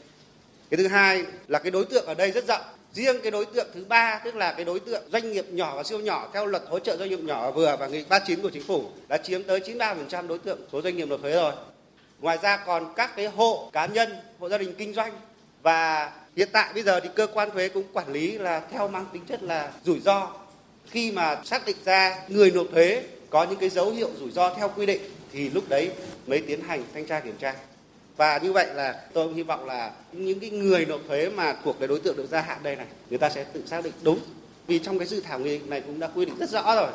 Cái 0.71 0.79
thứ 0.79 0.89
hai 0.89 1.25
là 1.49 1.59
cái 1.59 1.71
đối 1.71 1.85
tượng 1.85 2.07
ở 2.07 2.15
đây 2.15 2.31
rất 2.31 2.49
rộng 2.49 2.61
riêng 2.93 3.17
cái 3.23 3.31
đối 3.31 3.45
tượng 3.45 3.67
thứ 3.75 3.85
ba, 3.89 4.21
tức 4.25 4.35
là 4.35 4.53
cái 4.53 4.65
đối 4.65 4.81
tượng 4.81 5.03
doanh 5.13 5.33
nghiệp 5.33 5.47
nhỏ 5.49 5.77
và 5.77 5.83
siêu 5.83 5.99
nhỏ 5.99 6.31
theo 6.33 6.47
luật 6.47 6.63
hỗ 6.69 6.79
trợ 6.79 6.97
doanh 6.97 7.09
nghiệp 7.09 7.21
nhỏ 7.21 7.45
và 7.45 7.51
vừa 7.51 7.77
và 7.77 7.87
nghị 7.87 7.99
định 7.99 8.09
39 8.09 8.43
của 8.43 8.51
chính 8.51 8.63
phủ 8.63 8.85
đã 9.09 9.17
chiếm 9.17 9.43
tới 9.43 9.61
93% 9.61 10.27
đối 10.27 10.39
tượng 10.39 10.59
số 10.73 10.83
doanh 10.83 10.97
nghiệp 10.97 11.09
nộp 11.09 11.23
thuế 11.23 11.33
rồi. 11.33 11.53
Ngoài 12.25 12.39
ra 12.43 12.57
còn 12.57 12.93
các 12.97 13.17
cái 13.17 13.27
hộ 13.27 13.71
cá 13.73 13.87
nhân, 13.87 14.17
hộ 14.39 14.49
gia 14.49 14.59
đình 14.59 14.75
kinh 14.79 14.95
doanh. 14.95 15.13
Và 15.63 16.13
hiện 16.37 16.49
tại 16.53 16.73
bây 16.75 16.83
giờ 16.83 17.01
thì 17.01 17.09
cơ 17.15 17.27
quan 17.27 17.51
thuế 17.51 17.69
cũng 17.69 17.85
quản 17.93 18.13
lý 18.13 18.39
là 18.39 18.61
theo 18.71 18.89
mang 18.89 19.07
tính 19.13 19.25
chất 19.29 19.43
là 19.43 19.73
rủi 19.85 20.01
ro. 20.01 20.31
Khi 20.87 21.13
mà 21.13 21.41
xác 21.45 21.67
định 21.67 21.77
ra 21.85 22.23
người 22.29 22.51
nộp 22.51 22.67
thuế 22.73 23.05
có 23.31 23.45
những 23.45 23.59
cái 23.59 23.69
dấu 23.69 23.91
hiệu 23.91 24.11
rủi 24.19 24.31
ro 24.31 24.55
theo 24.55 24.69
quy 24.77 24.87
định 24.87 25.03
thì 25.33 25.51
lúc 25.51 25.69
đấy 25.69 25.91
mới 26.27 26.41
tiến 26.47 26.61
hành 26.61 26.85
thanh 26.95 27.07
tra 27.07 27.21
kiểm 27.21 27.37
tra. 27.37 27.55
Và 28.17 28.39
như 28.39 28.53
vậy 28.53 28.67
là 28.75 29.05
tôi 29.13 29.33
hy 29.35 29.43
vọng 29.43 29.65
là 29.65 29.93
những 30.13 30.41
cái 30.41 30.51
người 30.51 30.87
nộp 30.87 31.01
thuế 31.09 31.29
mà 31.29 31.57
thuộc 31.65 31.77
cái 31.79 31.89
đối 31.89 32.01
tượng 32.01 32.17
được 32.17 32.27
gia 32.31 32.41
hạn 32.41 32.59
đây 32.63 32.77
này 32.77 32.87
người 33.11 33.19
ta 33.19 33.31
sẽ 33.31 33.45
tự 33.45 33.63
xác 33.67 33.85
định 33.85 33.95
đúng. 34.03 34.21
Vì 34.67 34.79
trong 34.79 34.99
cái 34.99 35.09
dự 35.09 35.21
thảo 35.21 35.39
nghị 35.39 35.59
định 35.59 35.71
này 35.71 35.81
cũng 35.81 36.01
đã 36.01 36.09
quy 36.15 36.25
định 36.25 36.37
rất 36.39 36.51
rõ 36.51 36.75
rồi. 36.75 36.91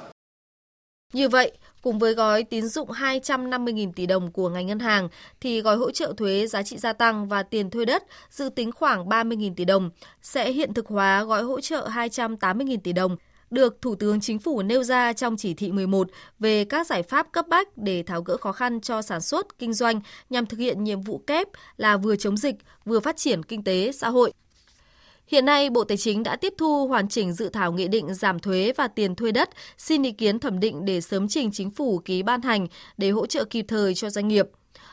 Như 1.13 1.29
vậy, 1.29 1.51
cùng 1.81 2.00
với 2.00 2.13
gói 2.13 2.43
tín 2.43 2.67
dụng 2.67 2.89
250.000 2.89 3.91
tỷ 3.95 4.05
đồng 4.05 4.31
của 4.31 4.50
ngành 4.50 4.67
ngân 4.67 4.79
hàng, 4.79 5.09
thì 5.41 5.62
gói 5.62 5.77
hỗ 5.77 5.91
trợ 5.91 6.13
thuế 6.17 6.48
giá 6.48 6.63
trị 6.63 6.77
gia 6.77 6.93
tăng 6.93 7.27
và 7.27 7.43
tiền 7.43 7.69
thuê 7.69 7.86
đất 7.86 8.03
dự 8.29 8.50
tính 8.50 8.71
khoảng 8.71 9.09
30.000 9.09 9.53
tỷ 9.55 9.65
đồng 9.65 9.89
sẽ 10.21 10.51
hiện 10.51 10.74
thực 10.74 10.88
hóa 10.88 11.24
gói 11.24 11.43
hỗ 11.43 11.62
trợ 11.62 11.88
280.000 11.88 12.77
tỷ 12.83 12.93
đồng 12.93 13.17
được 13.50 13.81
Thủ 13.81 13.95
tướng 13.95 14.21
Chính 14.21 14.39
phủ 14.39 14.62
nêu 14.62 14.83
ra 14.83 15.13
trong 15.13 15.38
chỉ 15.38 15.53
thị 15.53 15.71
11 15.71 16.07
về 16.39 16.65
các 16.65 16.88
giải 16.88 17.03
pháp 17.03 17.31
cấp 17.31 17.48
bách 17.48 17.77
để 17.77 18.03
tháo 18.03 18.21
gỡ 18.21 18.38
khó 18.38 18.51
khăn 18.51 18.81
cho 18.81 19.01
sản 19.01 19.21
xuất, 19.21 19.59
kinh 19.59 19.74
doanh 19.74 20.01
nhằm 20.29 20.45
thực 20.45 20.59
hiện 20.59 20.83
nhiệm 20.83 21.01
vụ 21.01 21.17
kép 21.27 21.48
là 21.77 21.98
vừa 21.98 22.15
chống 22.15 22.38
dịch, 22.38 22.55
vừa 22.86 23.00
phát 23.00 23.17
triển 23.17 23.43
kinh 23.43 23.63
tế 23.63 23.91
xã 23.91 24.09
hội. 24.09 24.33
Hiện 25.31 25.45
nay, 25.45 25.69
Bộ 25.69 25.83
Tài 25.83 25.98
chính 25.98 26.24
đã 26.24 26.36
tiếp 26.36 26.53
thu 26.57 26.88
hoàn 26.88 27.07
chỉnh 27.07 27.33
dự 27.33 27.50
thảo 27.50 27.71
nghị 27.71 27.88
định 27.88 28.13
giảm 28.13 28.39
thuế 28.39 28.74
và 28.77 28.88
tiền 28.88 29.15
thuê 29.15 29.31
đất, 29.31 29.50
xin 29.77 30.03
ý 30.03 30.12
kiến 30.12 30.39
thẩm 30.39 30.59
định 30.59 30.86
để 30.86 31.01
sớm 31.01 31.27
trình 31.27 31.51
chính 31.51 31.71
phủ 31.71 32.01
ký 32.05 32.24
ban 32.24 32.41
hành 32.41 32.67
để 32.98 33.09
hỗ 33.09 33.25
trợ 33.25 33.43
kịp 33.45 33.65
thời 33.67 33.95
cho 33.95 34.09
doanh 34.09 34.27
nghiệp. 34.27 34.45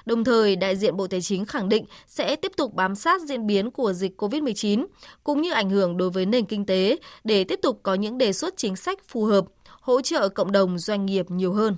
Đồng 0.06 0.24
thời, 0.24 0.56
đại 0.56 0.76
diện 0.76 0.96
Bộ 0.96 1.06
Tài 1.06 1.22
chính 1.22 1.44
khẳng 1.44 1.68
định 1.68 1.84
sẽ 2.06 2.36
tiếp 2.36 2.52
tục 2.56 2.74
bám 2.74 2.94
sát 2.94 3.22
diễn 3.22 3.46
biến 3.46 3.70
của 3.70 3.92
dịch 3.92 4.22
COVID-19 4.22 4.86
cũng 5.24 5.42
như 5.42 5.52
ảnh 5.52 5.70
hưởng 5.70 5.96
đối 5.96 6.10
với 6.10 6.26
nền 6.26 6.46
kinh 6.46 6.66
tế 6.66 6.96
để 7.24 7.44
tiếp 7.44 7.58
tục 7.62 7.80
có 7.82 7.94
những 7.94 8.18
đề 8.18 8.32
xuất 8.32 8.56
chính 8.56 8.76
sách 8.76 8.98
phù 9.08 9.24
hợp, 9.24 9.44
hỗ 9.80 10.00
trợ 10.00 10.28
cộng 10.28 10.52
đồng 10.52 10.78
doanh 10.78 11.06
nghiệp 11.06 11.30
nhiều 11.30 11.52
hơn. 11.52 11.76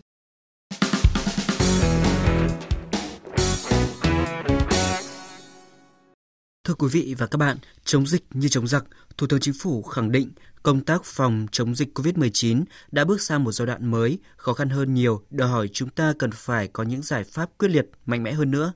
Thưa 6.68 6.74
quý 6.74 6.88
vị 6.92 7.14
và 7.18 7.26
các 7.26 7.36
bạn, 7.36 7.56
chống 7.84 8.06
dịch 8.06 8.24
như 8.34 8.48
chống 8.48 8.66
giặc, 8.66 8.84
Thủ 9.18 9.26
tướng 9.26 9.40
Chính 9.40 9.54
phủ 9.54 9.82
khẳng 9.82 10.12
định 10.12 10.30
công 10.62 10.80
tác 10.80 11.04
phòng 11.04 11.46
chống 11.52 11.74
dịch 11.74 11.98
COVID-19 11.98 12.64
đã 12.92 13.04
bước 13.04 13.20
sang 13.20 13.44
một 13.44 13.52
giai 13.52 13.66
đoạn 13.66 13.90
mới, 13.90 14.18
khó 14.36 14.52
khăn 14.52 14.68
hơn 14.68 14.94
nhiều, 14.94 15.22
đòi 15.30 15.48
hỏi 15.48 15.68
chúng 15.72 15.88
ta 15.88 16.12
cần 16.18 16.30
phải 16.30 16.68
có 16.68 16.82
những 16.82 17.02
giải 17.02 17.24
pháp 17.24 17.50
quyết 17.58 17.68
liệt, 17.68 17.90
mạnh 18.06 18.22
mẽ 18.22 18.32
hơn 18.32 18.50
nữa. 18.50 18.72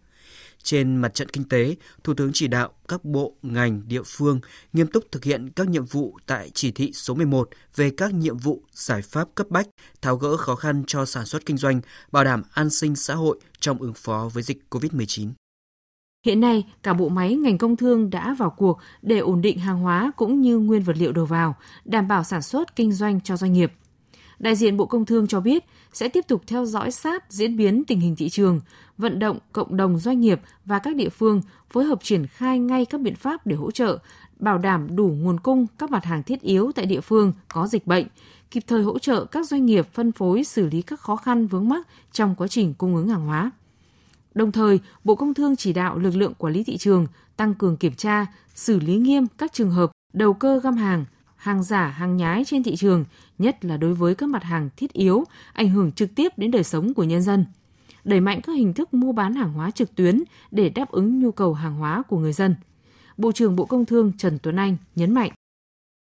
Trên 0.63 0.97
mặt 0.97 1.15
trận 1.15 1.29
kinh 1.29 1.49
tế, 1.49 1.77
Thủ 2.05 2.15
tướng 2.15 2.31
chỉ 2.35 2.49
đạo 2.49 2.73
các 2.89 3.05
bộ, 3.05 3.37
ngành, 3.43 3.83
địa 3.89 4.03
phương 4.07 4.41
nghiêm 4.73 4.87
túc 4.87 5.05
thực 5.13 5.25
hiện 5.25 5.51
các 5.51 5.69
nhiệm 5.69 5.85
vụ 5.85 6.19
tại 6.27 6.51
chỉ 6.55 6.71
thị 6.71 6.93
số 6.95 7.15
11 7.15 7.51
về 7.77 7.91
các 7.91 8.15
nhiệm 8.15 8.37
vụ, 8.37 8.63
giải 8.73 9.03
pháp 9.03 9.29
cấp 9.35 9.47
bách, 9.51 9.67
tháo 10.03 10.17
gỡ 10.17 10.37
khó 10.37 10.55
khăn 10.55 10.85
cho 10.87 11.05
sản 11.05 11.27
xuất 11.27 11.47
kinh 11.47 11.57
doanh, 11.57 11.81
bảo 12.13 12.25
đảm 12.25 12.43
an 12.53 12.71
sinh 12.71 12.97
xã 12.97 13.15
hội 13.15 13.39
trong 13.61 13.79
ứng 13.79 13.95
phó 13.95 14.31
với 14.35 14.43
dịch 14.43 14.59
COVID-19. 14.71 15.31
Hiện 16.27 16.41
nay, 16.41 16.65
cả 16.83 16.93
bộ 16.93 17.09
máy 17.09 17.35
ngành 17.35 17.59
công 17.59 17.77
thương 17.77 18.11
đã 18.11 18.35
vào 18.35 18.51
cuộc 18.51 18.79
để 19.03 19.19
ổn 19.19 19.43
định 19.43 19.59
hàng 19.59 19.79
hóa 19.79 20.13
cũng 20.17 20.41
như 20.41 20.59
nguyên 20.59 20.83
vật 20.83 20.97
liệu 20.97 21.13
đầu 21.13 21.25
vào, 21.25 21.55
đảm 21.85 22.09
bảo 22.09 22.25
sản 22.25 22.43
xuất 22.43 22.77
kinh 22.77 22.93
doanh 22.93 23.21
cho 23.21 23.37
doanh 23.37 23.53
nghiệp. 23.53 23.73
Đại 24.39 24.57
diện 24.57 24.77
Bộ 24.77 24.87
Công 24.87 25.05
Thương 25.05 25.27
cho 25.27 25.41
biết 25.41 25.65
sẽ 25.93 26.09
tiếp 26.09 26.25
tục 26.29 26.43
theo 26.47 26.65
dõi 26.65 26.91
sát 26.91 27.25
diễn 27.29 27.57
biến 27.57 27.85
tình 27.85 28.01
hình 28.01 28.17
thị 28.17 28.29
trường, 28.29 28.61
vận 28.99 29.19
động 29.19 29.39
cộng 29.53 29.77
đồng 29.77 29.99
doanh 29.99 30.21
nghiệp 30.21 30.41
và 30.65 30.79
các 30.79 30.97
địa 30.97 31.09
phương 31.09 31.41
phối 31.71 31.85
hợp 31.85 31.99
triển 32.03 32.27
khai 32.27 32.59
ngay 32.59 32.85
các 32.85 33.01
biện 33.01 33.15
pháp 33.15 33.47
để 33.47 33.57
hỗ 33.57 33.71
trợ, 33.71 33.99
bảo 34.39 34.59
đảm 34.59 34.97
đủ 34.97 35.09
nguồn 35.09 35.41
cung 35.41 35.67
các 35.79 35.91
mặt 35.91 36.05
hàng 36.05 36.23
thiết 36.23 36.41
yếu 36.41 36.73
tại 36.75 36.87
địa 36.87 37.01
phương 37.01 37.33
có 37.49 37.67
dịch 37.67 37.87
bệnh, 37.87 38.07
kịp 38.51 38.63
thời 38.67 38.83
hỗ 38.83 38.99
trợ 38.99 39.25
các 39.25 39.49
doanh 39.49 39.67
nghiệp 39.67 39.87
phân 39.93 40.13
phối 40.13 40.45
xử 40.45 40.67
lý 40.67 40.83
các 40.83 41.01
khó 41.01 41.17
khăn 41.17 41.47
vướng 41.47 41.69
mắc 41.69 41.89
trong 42.13 42.35
quá 42.35 42.49
trình 42.49 42.75
cung 42.75 42.97
ứng 42.97 43.09
hàng 43.09 43.27
hóa. 43.27 43.51
Đồng 44.35 44.53
thời, 44.53 44.81
Bộ 45.05 45.15
Công 45.15 45.35
Thương 45.35 45.57
chỉ 45.57 45.73
đạo 45.73 45.99
lực 45.99 46.17
lượng 46.17 46.35
quản 46.39 46.53
lý 46.53 46.65
thị 46.65 46.77
trường 46.77 47.07
tăng 47.37 47.55
cường 47.55 47.77
kiểm 47.77 47.95
tra, 47.95 48.27
xử 48.55 48.81
lý 48.81 48.97
nghiêm 48.97 49.27
các 49.39 49.53
trường 49.53 49.71
hợp 49.71 49.91
đầu 50.13 50.35
cơ 50.35 50.61
găm 50.61 50.77
hàng, 50.77 51.05
hàng 51.37 51.63
giả, 51.63 51.87
hàng 51.87 52.17
nhái 52.17 52.45
trên 52.47 52.63
thị 52.63 52.77
trường, 52.77 53.05
nhất 53.39 53.65
là 53.65 53.77
đối 53.77 53.95
với 53.95 54.15
các 54.15 54.29
mặt 54.29 54.43
hàng 54.43 54.69
thiết 54.77 54.93
yếu, 54.93 55.25
ảnh 55.53 55.71
hưởng 55.71 55.93
trực 55.93 56.15
tiếp 56.15 56.33
đến 56.37 56.51
đời 56.51 56.65
sống 56.65 56.95
của 56.95 57.05
nhân 57.05 57.23
dân. 57.23 57.45
Đẩy 58.05 58.21
mạnh 58.21 58.41
các 58.43 58.53
hình 58.53 58.75
thức 58.75 58.95
mua 58.95 59.13
bán 59.13 59.35
hàng 59.35 59.53
hóa 59.53 59.71
trực 59.71 59.95
tuyến 59.95 60.23
để 60.51 60.69
đáp 60.69 60.91
ứng 60.91 61.21
nhu 61.21 61.33
cầu 61.33 61.55
hàng 61.55 61.75
hóa 61.75 62.03
của 62.09 62.19
người 62.19 62.33
dân. 62.33 62.55
Bộ 63.17 63.33
trưởng 63.33 63.57
Bộ 63.57 63.65
Công 63.65 63.85
Thương 63.85 64.13
Trần 64.19 64.39
Tuấn 64.43 64.57
Anh 64.57 64.77
nhấn 64.95 65.15
mạnh. 65.15 65.31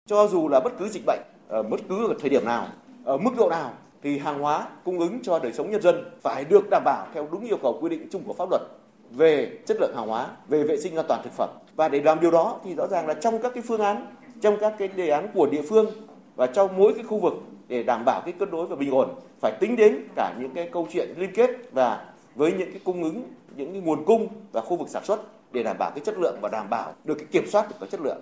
Cho 0.10 0.27
dù 0.27 0.48
là 0.48 0.60
bất 0.60 0.74
cứ 0.79 0.89
dịch 0.89 1.03
bệnh, 1.05 1.22
ở 1.48 1.63
bất 1.63 1.79
cứ 1.89 2.13
thời 2.19 2.29
điểm 2.29 2.46
nào, 2.46 2.67
ở 3.03 3.17
mức 3.17 3.31
độ 3.38 3.50
nào 3.50 3.74
thì 4.07 4.17
hàng 4.17 4.39
hóa 4.39 4.67
cung 4.83 4.99
ứng 4.99 5.19
cho 5.23 5.39
đời 5.39 5.53
sống 5.53 5.71
nhân 5.71 5.81
dân 5.81 6.11
phải 6.21 6.45
được 6.45 6.69
đảm 6.69 6.83
bảo 6.85 7.07
theo 7.13 7.27
đúng 7.31 7.45
yêu 7.45 7.57
cầu 7.61 7.77
quy 7.81 7.89
định 7.89 8.07
chung 8.11 8.23
của 8.23 8.33
pháp 8.33 8.49
luật 8.49 8.61
về 9.11 9.57
chất 9.65 9.77
lượng 9.79 9.95
hàng 9.95 10.07
hóa, 10.07 10.27
về 10.47 10.63
vệ 10.63 10.77
sinh 10.77 10.95
an 10.95 11.05
toàn 11.07 11.21
thực 11.23 11.33
phẩm. 11.33 11.49
Và 11.75 11.87
để 11.87 12.01
làm 12.01 12.19
điều 12.19 12.31
đó 12.31 12.59
thì 12.63 12.75
rõ 12.75 12.87
ràng 12.87 13.07
là 13.07 13.13
trong 13.13 13.39
các 13.41 13.51
cái 13.53 13.63
phương 13.67 13.81
án, 13.81 14.05
trong 14.41 14.57
các 14.59 14.75
cái 14.79 14.87
đề 14.87 15.09
án 15.09 15.27
của 15.33 15.47
địa 15.51 15.61
phương 15.61 15.91
và 16.35 16.47
trong 16.47 16.77
mỗi 16.77 16.93
cái 16.93 17.03
khu 17.03 17.19
vực 17.19 17.33
để 17.67 17.83
đảm 17.83 18.05
bảo 18.05 18.21
cái 18.21 18.33
cân 18.39 18.51
đối 18.51 18.67
và 18.67 18.75
bình 18.75 18.91
ổn 18.91 19.09
phải 19.41 19.51
tính 19.59 19.75
đến 19.75 19.97
cả 20.15 20.33
những 20.39 20.53
cái 20.53 20.69
câu 20.71 20.87
chuyện 20.93 21.13
liên 21.17 21.31
kết 21.35 21.49
và 21.71 22.05
với 22.35 22.51
những 22.51 22.71
cái 22.71 22.81
cung 22.83 23.03
ứng 23.03 23.23
những 23.55 23.71
cái 23.71 23.81
nguồn 23.81 24.05
cung 24.05 24.27
và 24.51 24.61
khu 24.61 24.77
vực 24.77 24.89
sản 24.89 25.05
xuất 25.05 25.21
để 25.51 25.63
đảm 25.63 25.75
bảo 25.79 25.91
cái 25.91 25.99
chất 26.05 26.17
lượng 26.17 26.37
và 26.41 26.49
đảm 26.49 26.69
bảo 26.69 26.93
được 27.03 27.15
cái 27.15 27.27
kiểm 27.31 27.49
soát 27.49 27.69
được 27.69 27.75
cái 27.79 27.89
chất 27.89 28.01
lượng 28.01 28.21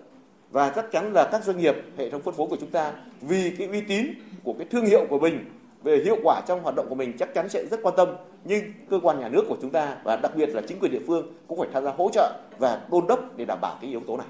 và 0.51 0.69
chắc 0.69 0.91
chắn 0.91 1.13
là 1.13 1.29
các 1.31 1.43
doanh 1.43 1.57
nghiệp 1.57 1.75
hệ 1.97 2.10
thống 2.10 2.21
phân 2.21 2.33
phối 2.33 2.47
của 2.47 2.57
chúng 2.60 2.71
ta 2.71 2.93
vì 3.21 3.55
cái 3.57 3.67
uy 3.67 3.81
tín 3.81 4.05
của 4.43 4.53
cái 4.53 4.67
thương 4.71 4.86
hiệu 4.86 5.05
của 5.10 5.19
mình 5.19 5.45
về 5.86 6.02
hiệu 6.06 6.17
quả 6.24 6.41
trong 6.48 6.63
hoạt 6.63 6.76
động 6.76 6.86
của 6.89 6.95
mình 6.95 7.13
chắc 7.19 7.34
chắn 7.34 7.50
sẽ 7.50 7.65
rất 7.65 7.80
quan 7.84 7.95
tâm 7.98 8.08
nhưng 8.45 8.63
cơ 8.89 9.00
quan 9.04 9.19
nhà 9.19 9.30
nước 9.30 9.43
của 9.48 9.58
chúng 9.62 9.71
ta 9.71 9.98
và 10.04 10.15
đặc 10.15 10.32
biệt 10.36 10.50
là 10.50 10.62
chính 10.67 10.80
quyền 10.80 10.91
địa 10.91 11.02
phương 11.08 11.34
cũng 11.48 11.60
phải 11.60 11.69
tham 11.74 11.84
gia 11.84 11.91
hỗ 11.91 12.10
trợ 12.13 12.39
và 12.60 12.82
đôn 12.91 13.08
đốc 13.08 13.38
để 13.38 13.45
đảm 13.45 13.60
bảo 13.62 13.78
cái 13.82 13.89
yếu 13.89 14.02
tố 14.08 14.17
này. 14.17 14.28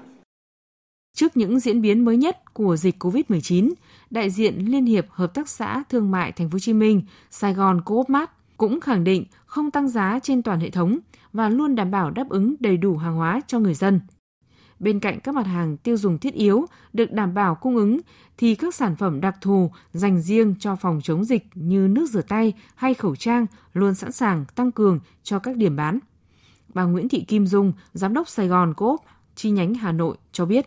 Trước 1.16 1.36
những 1.36 1.60
diễn 1.60 1.82
biến 1.82 2.04
mới 2.04 2.16
nhất 2.16 2.54
của 2.54 2.76
dịch 2.76 3.04
COVID-19, 3.04 3.72
đại 4.10 4.30
diện 4.30 4.54
Liên 4.58 4.86
hiệp 4.86 5.06
Hợp 5.10 5.34
tác 5.34 5.48
xã 5.48 5.82
Thương 5.88 6.10
mại 6.10 6.32
Thành 6.32 6.50
phố 6.50 6.54
Hồ 6.54 6.58
Chí 6.58 6.72
Minh, 6.72 7.02
Sài 7.30 7.54
Gòn 7.54 7.80
Coop 7.84 8.10
Mart 8.10 8.30
cũng 8.56 8.80
khẳng 8.80 9.04
định 9.04 9.24
không 9.46 9.70
tăng 9.70 9.88
giá 9.88 10.18
trên 10.22 10.42
toàn 10.42 10.60
hệ 10.60 10.70
thống 10.70 10.98
và 11.32 11.48
luôn 11.48 11.74
đảm 11.74 11.90
bảo 11.90 12.10
đáp 12.10 12.28
ứng 12.28 12.54
đầy 12.60 12.76
đủ 12.76 12.96
hàng 12.96 13.16
hóa 13.16 13.40
cho 13.46 13.58
người 13.58 13.74
dân– 13.74 14.00
Bên 14.78 15.00
cạnh 15.00 15.20
các 15.20 15.34
mặt 15.34 15.46
hàng 15.46 15.76
tiêu 15.76 15.96
dùng 15.96 16.18
thiết 16.18 16.34
yếu 16.34 16.66
được 16.92 17.12
đảm 17.12 17.34
bảo 17.34 17.54
cung 17.54 17.76
ứng 17.76 18.00
thì 18.38 18.54
các 18.54 18.74
sản 18.74 18.96
phẩm 18.96 19.20
đặc 19.20 19.36
thù 19.40 19.70
dành 19.92 20.20
riêng 20.20 20.54
cho 20.60 20.76
phòng 20.76 21.00
chống 21.02 21.24
dịch 21.24 21.46
như 21.54 21.88
nước 21.90 22.10
rửa 22.10 22.22
tay 22.22 22.52
hay 22.74 22.94
khẩu 22.94 23.16
trang 23.16 23.46
luôn 23.72 23.94
sẵn 23.94 24.12
sàng 24.12 24.44
tăng 24.54 24.72
cường 24.72 25.00
cho 25.22 25.38
các 25.38 25.56
điểm 25.56 25.76
bán. 25.76 25.98
Bà 26.74 26.84
Nguyễn 26.84 27.08
Thị 27.08 27.24
Kim 27.28 27.46
Dung, 27.46 27.72
giám 27.92 28.14
đốc 28.14 28.28
Sài 28.28 28.48
Gòn 28.48 28.74
Coop 28.74 29.00
chi 29.34 29.50
nhánh 29.50 29.74
Hà 29.74 29.92
Nội 29.92 30.16
cho 30.32 30.44
biết 30.46 30.66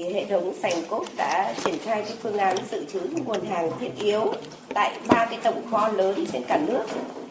hệ 0.00 0.24
thống 0.24 0.54
sành 0.62 0.84
cốt 0.88 1.04
đã 1.16 1.54
triển 1.64 1.78
khai 1.78 2.02
cái 2.02 2.16
phương 2.22 2.38
án 2.38 2.56
dự 2.70 2.84
trữ 2.84 3.00
nguồn 3.00 3.44
hàng 3.44 3.70
thiết 3.80 3.90
yếu 3.98 4.32
tại 4.74 5.00
ba 5.08 5.26
cái 5.30 5.38
tổng 5.44 5.70
kho 5.70 5.88
lớn 5.88 6.24
trên 6.32 6.42
cả 6.48 6.60
nước 6.68 6.84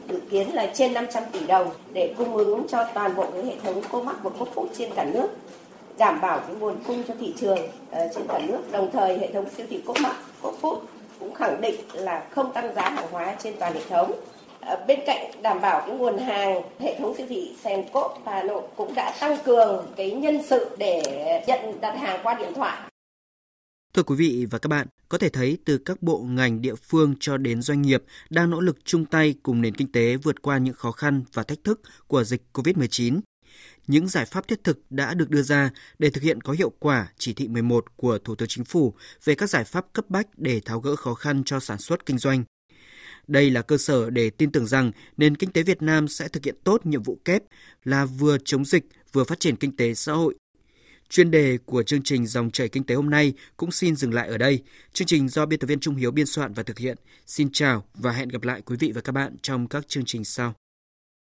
dự 0.10 0.20
kiến 0.30 0.54
là 0.54 0.72
trên 0.74 0.94
500 0.94 1.24
tỷ 1.32 1.48
đồng 1.48 1.70
để 1.94 2.14
cung 2.18 2.34
ứng 2.34 2.68
cho 2.68 2.88
toàn 2.94 3.16
bộ 3.16 3.32
cái 3.32 3.46
hệ 3.46 3.56
thống 3.64 3.82
Comac 3.92 4.24
và 4.24 4.32
Cofood 4.40 4.68
trên 4.78 4.92
cả 4.96 5.06
nước 5.14 5.28
đảm 5.98 6.22
bảo 6.22 6.40
cái 6.40 6.56
nguồn 6.56 6.76
cung 6.88 7.04
cho 7.08 7.14
thị 7.20 7.34
trường 7.38 7.60
ờ, 7.92 8.08
trên 8.16 8.24
cả 8.28 8.40
nước. 8.48 8.60
Đồng 8.72 8.92
thời 8.92 9.18
hệ 9.18 9.34
thống 9.34 9.50
siêu 9.58 9.66
thị 9.70 9.82
Cốc 9.86 9.98
Mắc, 10.02 10.16
Cốc 10.42 10.56
Food 10.62 10.80
cũng 11.20 11.34
khẳng 11.34 11.62
định 11.62 11.76
là 11.94 12.28
không 12.32 12.54
tăng 12.54 12.76
giá 12.76 12.90
hàng 12.90 13.08
hóa 13.12 13.36
trên 13.44 13.56
toàn 13.60 13.74
hệ 13.74 13.82
thống. 13.90 14.12
Ờ, 14.62 14.86
bên 14.88 15.00
cạnh 15.06 15.32
đảm 15.42 15.62
bảo 15.62 15.84
cái 15.88 15.98
nguồn 15.98 16.18
hàng, 16.18 16.62
hệ 16.80 17.00
thống 17.00 17.14
siêu 17.18 17.26
thị 17.30 17.56
Senco 17.64 18.18
Hà 18.26 18.44
Nội 18.44 18.64
cũng 18.76 18.96
đã 18.96 19.18
tăng 19.20 19.38
cường 19.46 19.86
cái 19.96 20.12
nhân 20.12 20.42
sự 20.48 20.76
để 20.78 21.02
nhận 21.48 21.82
đặt 21.82 21.98
hàng 21.98 22.20
qua 22.24 22.34
điện 22.34 22.54
thoại. 22.56 22.78
Thưa 23.94 24.04
quý 24.04 24.16
vị 24.16 24.48
và 24.52 24.60
các 24.60 24.68
bạn, 24.68 24.88
có 25.10 25.18
thể 25.18 25.30
thấy 25.30 25.58
từ 25.66 25.78
các 25.78 26.02
bộ 26.02 26.26
ngành 26.30 26.62
địa 26.62 26.76
phương 26.76 27.16
cho 27.20 27.38
đến 27.38 27.62
doanh 27.62 27.82
nghiệp 27.82 28.04
đang 28.30 28.50
nỗ 28.50 28.60
lực 28.60 28.78
chung 28.86 29.06
tay 29.06 29.36
cùng 29.44 29.62
nền 29.62 29.76
kinh 29.76 29.92
tế 29.92 30.16
vượt 30.16 30.42
qua 30.42 30.58
những 30.58 30.74
khó 30.74 30.92
khăn 30.92 31.24
và 31.34 31.44
thách 31.44 31.64
thức 31.64 31.82
của 32.08 32.24
dịch 32.24 32.42
COVID-19 32.54 33.20
những 33.88 34.08
giải 34.08 34.26
pháp 34.26 34.48
thiết 34.48 34.64
thực 34.64 34.80
đã 34.90 35.14
được 35.14 35.30
đưa 35.30 35.42
ra 35.42 35.70
để 36.00 36.10
thực 36.10 36.24
hiện 36.24 36.42
có 36.42 36.54
hiệu 36.54 36.72
quả 36.80 37.08
chỉ 37.18 37.34
thị 37.34 37.48
11 37.48 37.86
của 37.96 38.18
Thủ 38.18 38.36
tướng 38.36 38.48
Chính 38.48 38.66
phủ 38.66 38.94
về 39.24 39.36
các 39.36 39.50
giải 39.50 39.64
pháp 39.64 39.86
cấp 39.94 40.10
bách 40.10 40.28
để 40.38 40.62
tháo 40.66 40.80
gỡ 40.80 40.96
khó 40.96 41.14
khăn 41.14 41.44
cho 41.46 41.60
sản 41.60 41.78
xuất 41.78 42.06
kinh 42.06 42.18
doanh. 42.18 42.44
Đây 43.28 43.50
là 43.50 43.62
cơ 43.62 43.78
sở 43.78 44.10
để 44.10 44.30
tin 44.30 44.52
tưởng 44.52 44.66
rằng 44.66 44.92
nền 45.18 45.36
kinh 45.36 45.52
tế 45.52 45.64
Việt 45.64 45.82
Nam 45.82 46.08
sẽ 46.08 46.28
thực 46.28 46.46
hiện 46.46 46.56
tốt 46.64 46.86
nhiệm 46.86 47.04
vụ 47.04 47.20
kép 47.26 47.44
là 47.84 48.06
vừa 48.06 48.38
chống 48.46 48.66
dịch, 48.66 48.86
vừa 49.14 49.24
phát 49.24 49.40
triển 49.40 49.56
kinh 49.56 49.76
tế 49.76 49.94
xã 49.94 50.14
hội. 50.14 50.36
Chuyên 51.10 51.32
đề 51.32 51.58
của 51.66 51.84
chương 51.84 52.04
trình 52.04 52.28
Dòng 52.28 52.52
chảy 52.52 52.70
kinh 52.70 52.84
tế 52.84 52.96
hôm 52.96 53.10
nay 53.10 53.34
cũng 53.58 53.72
xin 53.72 53.96
dừng 53.96 54.14
lại 54.14 54.28
ở 54.28 54.38
đây. 54.38 54.64
Chương 54.94 55.08
trình 55.08 55.30
do 55.30 55.46
biên 55.46 55.60
tập 55.60 55.68
viên 55.68 55.80
Trung 55.80 55.96
Hiếu 55.96 56.12
biên 56.12 56.26
soạn 56.26 56.54
và 56.54 56.64
thực 56.64 56.80
hiện. 56.80 56.98
Xin 57.28 57.50
chào 57.54 57.86
và 57.94 58.12
hẹn 58.12 58.30
gặp 58.30 58.44
lại 58.44 58.62
quý 58.62 58.76
vị 58.80 58.92
và 58.96 59.02
các 59.02 59.12
bạn 59.12 59.36
trong 59.42 59.68
các 59.68 59.88
chương 59.88 60.06
trình 60.06 60.26
sau. 60.26 60.54